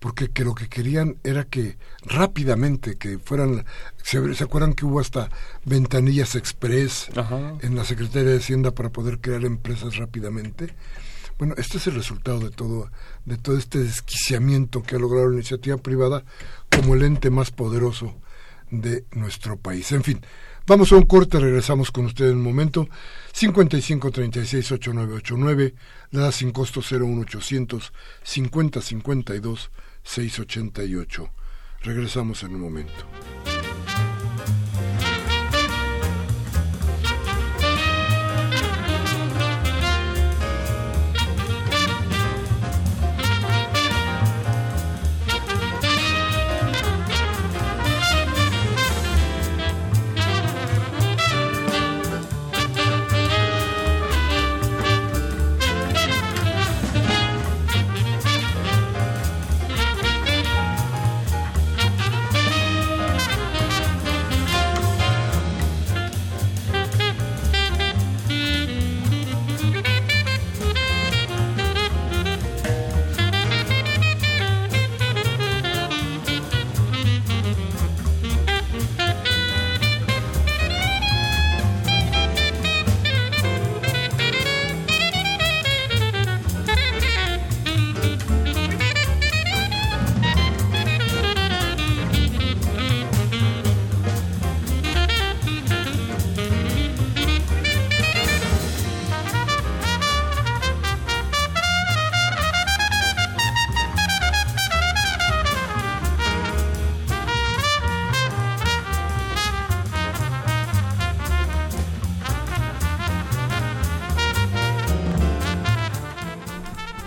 [0.04, 3.64] porque que lo que querían era que rápidamente, que fueran,
[4.02, 5.30] ¿se, acuerdan que hubo hasta
[5.64, 7.08] ventanillas express
[7.62, 10.74] en la Secretaría de Hacienda para poder crear empresas rápidamente?
[11.38, 12.90] Bueno, este es el resultado de todo,
[13.24, 16.22] de todo este desquiciamiento que ha logrado la iniciativa privada
[16.70, 18.14] como el ente más poderoso
[18.70, 19.90] de nuestro país.
[19.92, 20.20] En fin,
[20.66, 22.90] vamos a un corte, regresamos con ustedes en un momento.
[23.32, 25.74] 55 36 8989,
[26.10, 27.90] le da sin costo 01800
[28.22, 29.70] 50 52
[30.04, 31.30] 688.
[31.82, 33.04] Regresamos en un momento.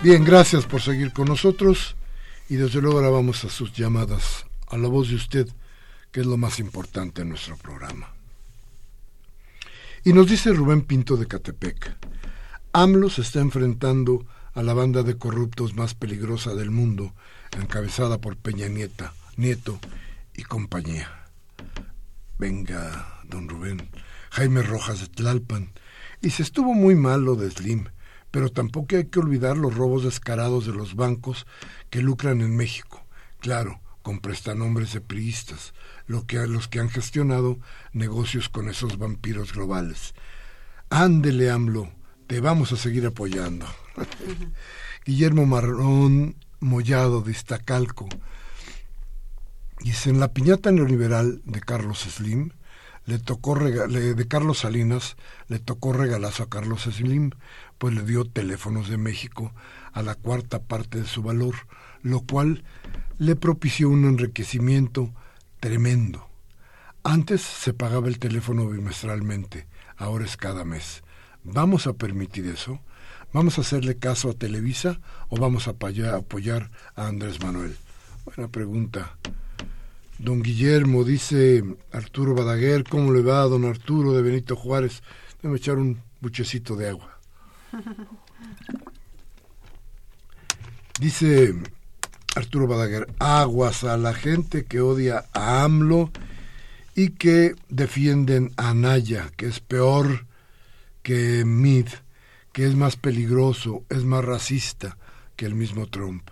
[0.08, 1.97] Bien, gracias por seguir con nosotros
[2.47, 5.49] y desde luego ahora vamos a sus llamadas, a la voz de usted,
[6.14, 8.14] que es lo más importante en nuestro programa.
[10.05, 11.97] Y nos dice Rubén Pinto de Catepec,
[12.72, 17.14] AMLO se está enfrentando a la banda de corruptos más peligrosa del mundo,
[17.60, 19.78] encabezada por Peña Nieta, Nieto
[20.34, 21.28] y compañía.
[22.39, 23.89] Venga, don Rubén,
[24.30, 25.74] Jaime Rojas de Tlalpan,
[26.22, 27.89] y se estuvo muy mal lo de Slim,
[28.32, 31.45] pero tampoco hay que olvidar los robos descarados de los bancos
[31.89, 33.05] que lucran en México.
[33.39, 35.73] Claro, con prestanombres de priistas,
[36.05, 37.59] lo que, los que han gestionado
[37.93, 40.13] negocios con esos vampiros globales.
[40.89, 41.91] Ándele, AMLO,
[42.28, 43.65] te vamos a seguir apoyando.
[45.05, 48.07] Guillermo Marrón Mollado de Iztacalco.
[49.80, 52.51] Dice, en la piñata neoliberal de Carlos Slim,
[53.05, 55.15] le tocó de Carlos Salinas,
[55.47, 57.32] le tocó regalazo a Carlos Slim,
[57.78, 59.53] pues le dio teléfonos de México
[59.93, 61.55] a la cuarta parte de su valor,
[62.01, 62.63] lo cual
[63.17, 65.13] le propició un enriquecimiento
[65.59, 66.28] tremendo.
[67.03, 71.03] Antes se pagaba el teléfono bimestralmente, ahora es cada mes.
[71.43, 72.82] ¿Vamos a permitir eso?
[73.34, 74.99] ¿Vamos a hacerle caso a Televisa
[75.30, 77.75] o vamos a apoyar a Andrés Manuel?
[78.25, 79.17] Buena pregunta.
[80.19, 85.03] Don Guillermo, dice Arturo Badaguer, ¿cómo le va a don Arturo de Benito Juárez?
[85.38, 87.16] Déjame echar un buchecito de agua.
[90.99, 91.53] Dice
[92.36, 96.11] Arturo Badaguer, aguas a la gente que odia a AMLO
[96.95, 100.26] y que defienden a Naya, que es peor
[101.03, 101.88] que Mid,
[102.51, 104.97] que es más peligroso, es más racista
[105.36, 106.30] que el mismo Trump.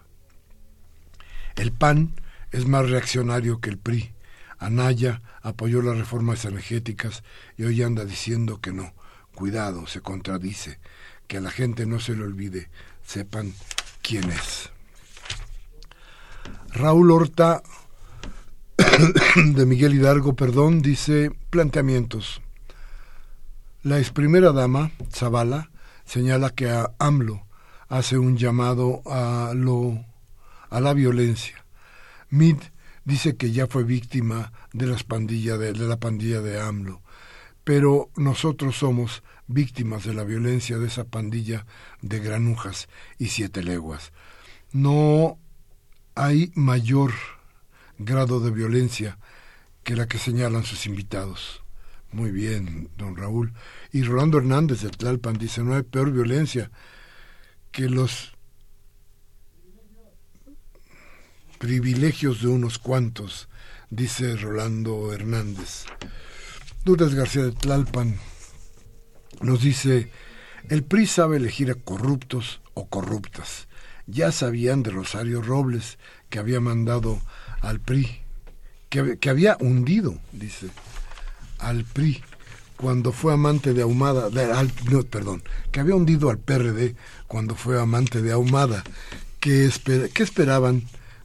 [1.56, 2.14] El PAN
[2.52, 4.12] es más reaccionario que el PRI.
[4.58, 7.24] Anaya apoyó las reformas energéticas
[7.58, 8.94] y hoy anda diciendo que no.
[9.36, 10.80] Cuidado, se contradice.
[11.28, 12.70] Que a la gente no se le olvide.
[13.06, 13.54] Sepan
[14.02, 14.70] quién es.
[16.74, 17.64] Raúl Horta
[19.36, 22.42] de Miguel Hidalgo, perdón, dice planteamientos.
[23.84, 25.70] La ex primera dama, Zavala,
[26.06, 27.46] señala que a AMLO
[27.88, 30.04] hace un llamado a, lo,
[30.70, 31.66] a la violencia.
[32.30, 32.58] Mid
[33.04, 37.02] dice que ya fue víctima de, las pandillas de, de la pandilla de AMLO,
[37.66, 41.66] pero nosotros somos víctimas de la violencia de esa pandilla
[42.02, 42.88] de granujas
[43.18, 44.14] y siete leguas.
[44.72, 45.40] No
[46.14, 47.12] hay mayor
[47.98, 49.18] grado de violencia
[49.84, 51.64] que la que señalan sus invitados.
[52.12, 53.54] Muy bien, don Raúl.
[53.92, 56.72] Y Rolando Hernández de Tlalpan dice, no hay peor violencia
[57.72, 58.36] que los
[61.58, 63.50] privilegios de unos cuantos,
[63.90, 65.86] dice Rolando Hernández.
[66.86, 68.18] Dudas García de Tlalpan
[69.42, 70.12] nos dice,
[70.70, 73.68] el PRI sabe elegir a corruptos o corruptas
[74.08, 75.98] ya sabían de Rosario Robles,
[76.30, 77.22] que había mandado
[77.62, 78.22] al PRI,
[78.90, 80.68] que, había hundido, dice,
[81.60, 82.24] al PRI
[82.78, 84.30] cuando fue amante de Ahumada,
[84.92, 86.96] no, perdón, que había hundido al PRD
[87.28, 88.84] cuando fue amante de Ahumada.
[89.40, 89.70] ¿Qué,
[90.14, 90.84] ¿Qué esperaban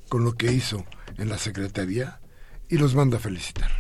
[0.08, 0.84] con lo que hizo
[1.18, 2.20] en la Secretaría?
[2.68, 3.70] Y los manda a felicitar.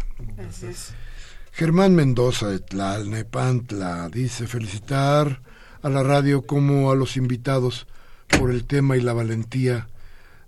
[1.52, 5.42] Germán Mendoza de Tlalnepantla dice felicitar
[5.82, 7.86] a la radio como a los invitados
[8.28, 9.88] por el tema y la valentía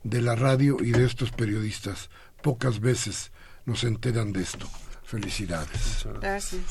[0.04, 2.10] de la radio y de estos periodistas.
[2.42, 3.30] Pocas veces
[3.66, 4.68] nos enteran de esto.
[5.04, 6.06] Felicidades.
[6.20, 6.62] Gracias.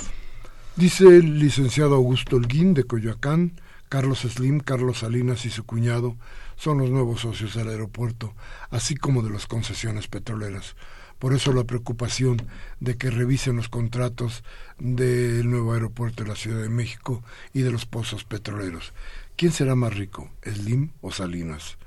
[0.75, 3.59] Dice el licenciado Augusto Holguín de Coyoacán,
[3.89, 6.15] Carlos Slim, Carlos Salinas y su cuñado
[6.55, 8.33] son los nuevos socios del aeropuerto,
[8.69, 10.75] así como de las concesiones petroleras.
[11.21, 12.41] Por eso la preocupación
[12.79, 14.43] de que revisen los contratos
[14.79, 17.21] del nuevo aeropuerto de la Ciudad de México
[17.53, 18.91] y de los pozos petroleros.
[19.35, 21.77] ¿Quién será más rico, Slim o Salinas?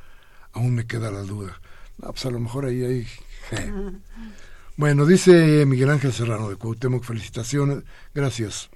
[0.53, 1.61] Aún me queda la duda.
[1.99, 3.09] pues a lo mejor ahí hay...
[4.76, 7.82] Bueno, dice Miguel Ángel Serrano de Cuauhtémoc, felicitaciones,
[8.14, 8.70] gracias.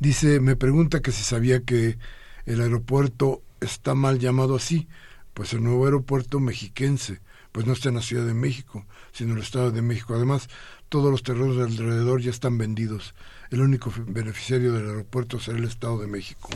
[0.00, 1.96] Dice, me pregunta que si sabía que
[2.44, 4.88] el aeropuerto está mal llamado así,
[5.32, 7.20] pues el nuevo aeropuerto mexiquense,
[7.52, 10.14] pues no está en la Ciudad de México, sino en el Estado de México.
[10.14, 10.48] Además,
[10.88, 13.14] todos los terrenos de alrededor ya están vendidos.
[13.50, 16.48] El único beneficiario del aeropuerto será el Estado de México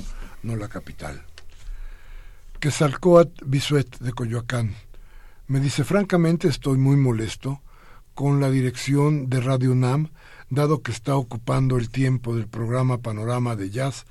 [0.46, 1.22] no la capital.
[2.60, 4.74] Quesalcoat Bisuet de Coyoacán.
[5.48, 7.60] Me dice, francamente estoy muy molesto
[8.14, 10.10] con la dirección de Radio UNAM,
[10.48, 14.06] dado que está ocupando el tiempo del programa Panorama de Jazz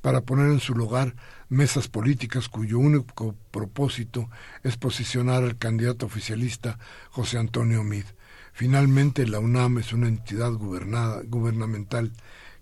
[0.00, 1.14] para poner en su lugar
[1.54, 4.28] mesas políticas cuyo único propósito
[4.62, 6.78] es posicionar al candidato oficialista
[7.10, 8.04] José Antonio Mid.
[8.52, 12.12] Finalmente, la UNAM es una entidad gubernada, gubernamental.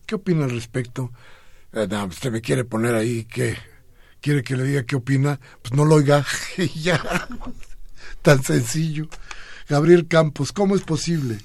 [0.06, 1.12] ¿Qué opina al respecto?
[1.72, 3.56] Eh, usted me quiere poner ahí que,
[4.20, 6.24] quiere que le diga qué opina, pues no lo oiga
[6.74, 7.02] ya.
[8.22, 9.08] Tan sencillo.
[9.68, 11.38] Gabriel Campos, ¿cómo es posible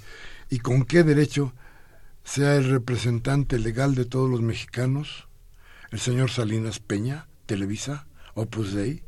[0.50, 1.54] y con qué derecho
[2.24, 5.28] sea el representante legal de todos los mexicanos,
[5.91, 9.02] el señor Salinas Peña, Televisa, Opus Dei,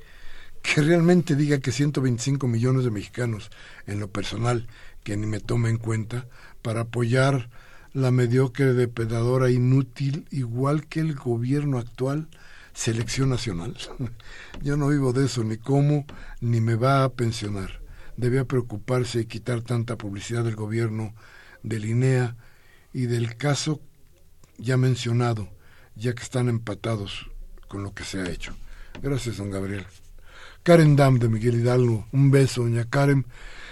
[0.64, 3.52] que realmente diga que 125 millones de mexicanos,
[3.86, 4.68] en lo personal,
[5.04, 6.28] que ni me tome en cuenta,
[6.62, 7.50] para apoyar
[7.94, 12.28] la mediocre depredadora inútil, igual que el gobierno actual,
[12.74, 13.76] selección nacional.
[14.62, 16.06] Yo no vivo de eso, ni cómo,
[16.42, 17.82] ni me va a pensionar.
[18.18, 21.14] Debía preocuparse y quitar tanta publicidad del gobierno
[21.64, 22.36] de Linea
[22.94, 23.80] y del caso
[24.58, 25.50] ya mencionado,
[25.96, 27.30] ya que están empatados
[27.70, 28.54] con lo que se ha hecho.
[29.02, 29.86] Gracias, don Gabriel.
[30.64, 33.26] Karen Dam de Miguel Hidalgo, un beso, doña Karen.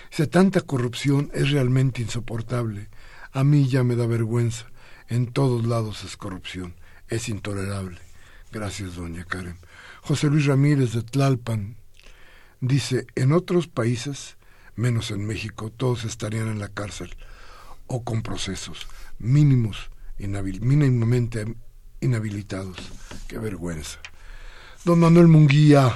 [0.10, 2.88] Dice, tanta corrupción es realmente insoportable.
[3.34, 4.68] A mí ya me da vergüenza.
[5.10, 6.76] En todos lados es corrupción.
[7.10, 8.00] Es intolerable.
[8.52, 9.58] Gracias, doña Karen.
[10.02, 11.76] José Luis Ramírez de Tlalpan
[12.62, 14.38] dice, en otros países,
[14.76, 17.16] menos en México, todos estarían en la cárcel
[17.88, 18.88] o con procesos
[19.20, 21.46] mínimos, mínimamente
[22.02, 22.78] inhabilitados.
[23.28, 24.00] Qué vergüenza.
[24.86, 25.94] Don Manuel Munguía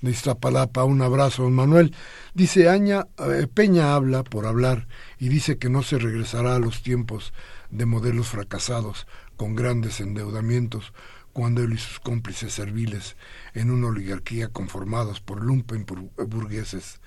[0.00, 1.94] de Iztapalapa, un abrazo, don Manuel.
[2.34, 4.86] Dice Aña, eh, Peña habla por hablar
[5.18, 7.32] y dice que no se regresará a los tiempos
[7.70, 9.06] de modelos fracasados
[9.36, 10.92] con grandes endeudamientos
[11.32, 13.16] cuando él y sus cómplices serviles
[13.54, 15.84] en una oligarquía conformados por lumpen
[16.16, 17.00] burgueses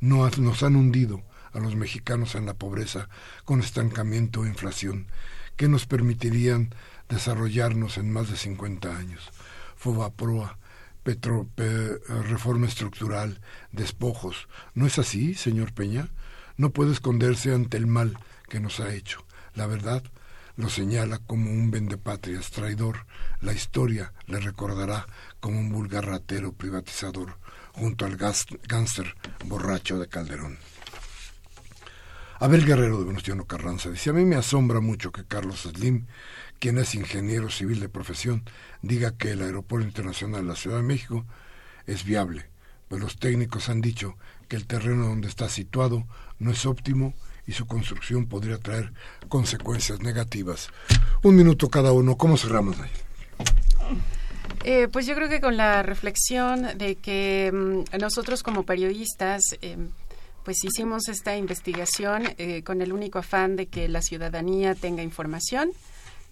[0.00, 1.22] no, nos han hundido
[1.52, 3.08] a los mexicanos en la pobreza
[3.44, 5.06] con estancamiento e inflación
[5.56, 6.74] que nos permitirían
[7.10, 9.30] desarrollarnos en más de 50 años.
[9.76, 10.58] Fobaproa,
[11.02, 11.48] Petro,
[12.28, 13.40] reforma estructural,
[13.72, 14.48] despojos.
[14.74, 16.08] ¿No es así, señor Peña?
[16.56, 19.24] No puede esconderse ante el mal que nos ha hecho.
[19.54, 20.02] La verdad
[20.56, 23.06] lo señala como un vendepatrias traidor.
[23.40, 25.06] La historia le recordará
[25.40, 27.38] como un vulgar ratero privatizador
[27.72, 29.14] junto al gánster
[29.46, 30.58] borracho de Calderón.
[32.40, 36.06] Abel Guerrero de Venustiano Carranza dice, a mí me asombra mucho que Carlos Slim,
[36.58, 38.44] quien es ingeniero civil de profesión,
[38.80, 41.26] diga que el Aeropuerto Internacional de la Ciudad de México
[41.86, 42.46] es viable,
[42.88, 44.16] pues los técnicos han dicho
[44.48, 46.06] que el terreno donde está situado
[46.38, 47.12] no es óptimo
[47.46, 48.90] y su construcción podría traer
[49.28, 50.70] consecuencias negativas.
[51.22, 52.90] Un minuto cada uno, ¿cómo cerramos ahí?
[54.64, 59.90] Eh, pues yo creo que con la reflexión de que mm, nosotros como periodistas em,
[60.44, 65.70] pues hicimos esta investigación eh, con el único afán de que la ciudadanía tenga información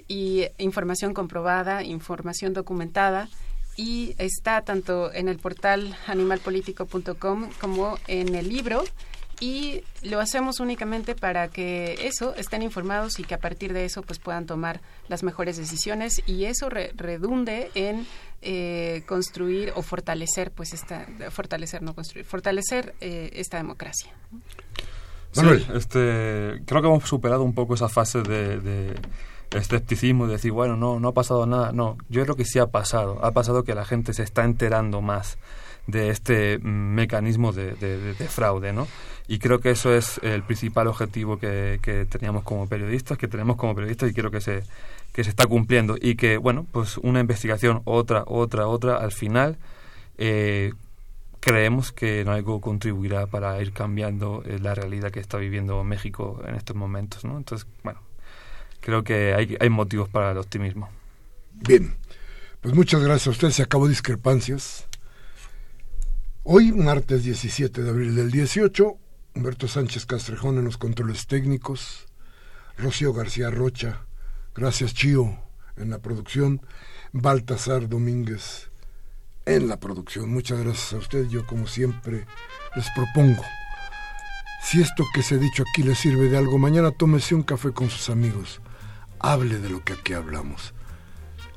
[0.06, 3.28] y información comprobada, información documentada
[3.76, 8.84] y está tanto en el portal animalpolitico.com como en el libro
[9.40, 14.02] y lo hacemos únicamente para que eso estén informados y que a partir de eso
[14.02, 18.06] pues puedan tomar las mejores decisiones y eso redunde en
[18.42, 24.12] eh, construir o fortalecer pues esta fortalecer no construir fortalecer eh, esta democracia.
[25.32, 28.94] Sí, este creo que hemos superado un poco esa fase de,
[29.50, 32.66] escepticismo de decir bueno no no ha pasado nada no yo creo que sí ha
[32.66, 33.24] pasado.
[33.24, 35.38] Ha pasado que la gente se está enterando más
[35.88, 38.86] de este mm, mecanismo de, de, fraude, ¿no?
[39.30, 43.56] Y creo que eso es el principal objetivo que, que, teníamos como periodistas, que tenemos
[43.56, 44.62] como periodistas y creo que se,
[45.12, 45.96] que se está cumpliendo.
[46.00, 49.58] Y que, bueno, pues una investigación, otra, otra, otra, al final
[50.16, 50.72] eh,
[51.40, 56.42] creemos que en algo contribuirá para ir cambiando eh, la realidad que está viviendo México
[56.46, 57.36] en estos momentos, ¿no?
[57.36, 58.00] Entonces, bueno,
[58.80, 60.88] creo que hay, hay motivos para el optimismo.
[61.52, 61.94] Bien,
[62.62, 63.50] pues muchas gracias a usted.
[63.50, 64.86] Se acabó discrepancias.
[66.44, 68.96] Hoy, martes 17 de abril del 18,
[69.38, 72.08] Humberto Sánchez Castrejón en los controles técnicos,
[72.76, 74.04] Rocío García Rocha,
[74.52, 75.38] gracias Chío
[75.76, 76.60] en la producción,
[77.12, 78.72] Baltasar Domínguez
[79.46, 80.28] en la producción.
[80.28, 81.28] Muchas gracias a usted.
[81.28, 82.26] Yo, como siempre,
[82.74, 83.44] les propongo,
[84.60, 87.70] si esto que se ha dicho aquí le sirve de algo, mañana tómese un café
[87.70, 88.60] con sus amigos,
[89.20, 90.74] hable de lo que aquí hablamos,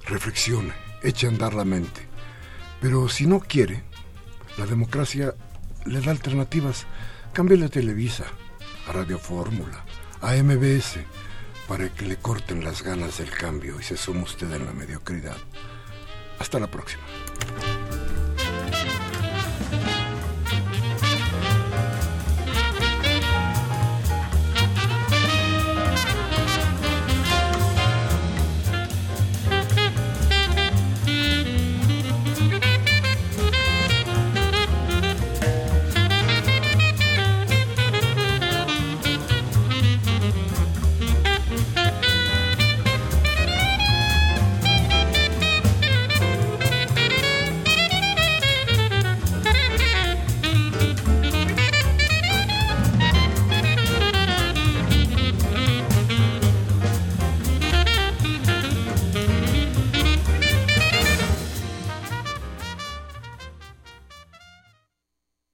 [0.05, 2.07] reflexione, eche a andar la mente.
[2.79, 3.83] Pero si no quiere,
[4.59, 5.33] la democracia
[5.87, 6.85] le da alternativas.
[7.33, 8.25] Cambie a Televisa,
[8.89, 9.85] a Radio Fórmula,
[10.21, 10.99] a MBS,
[11.65, 15.37] para que le corten las ganas del cambio y se suma usted en la mediocridad.
[16.39, 17.03] Hasta la próxima.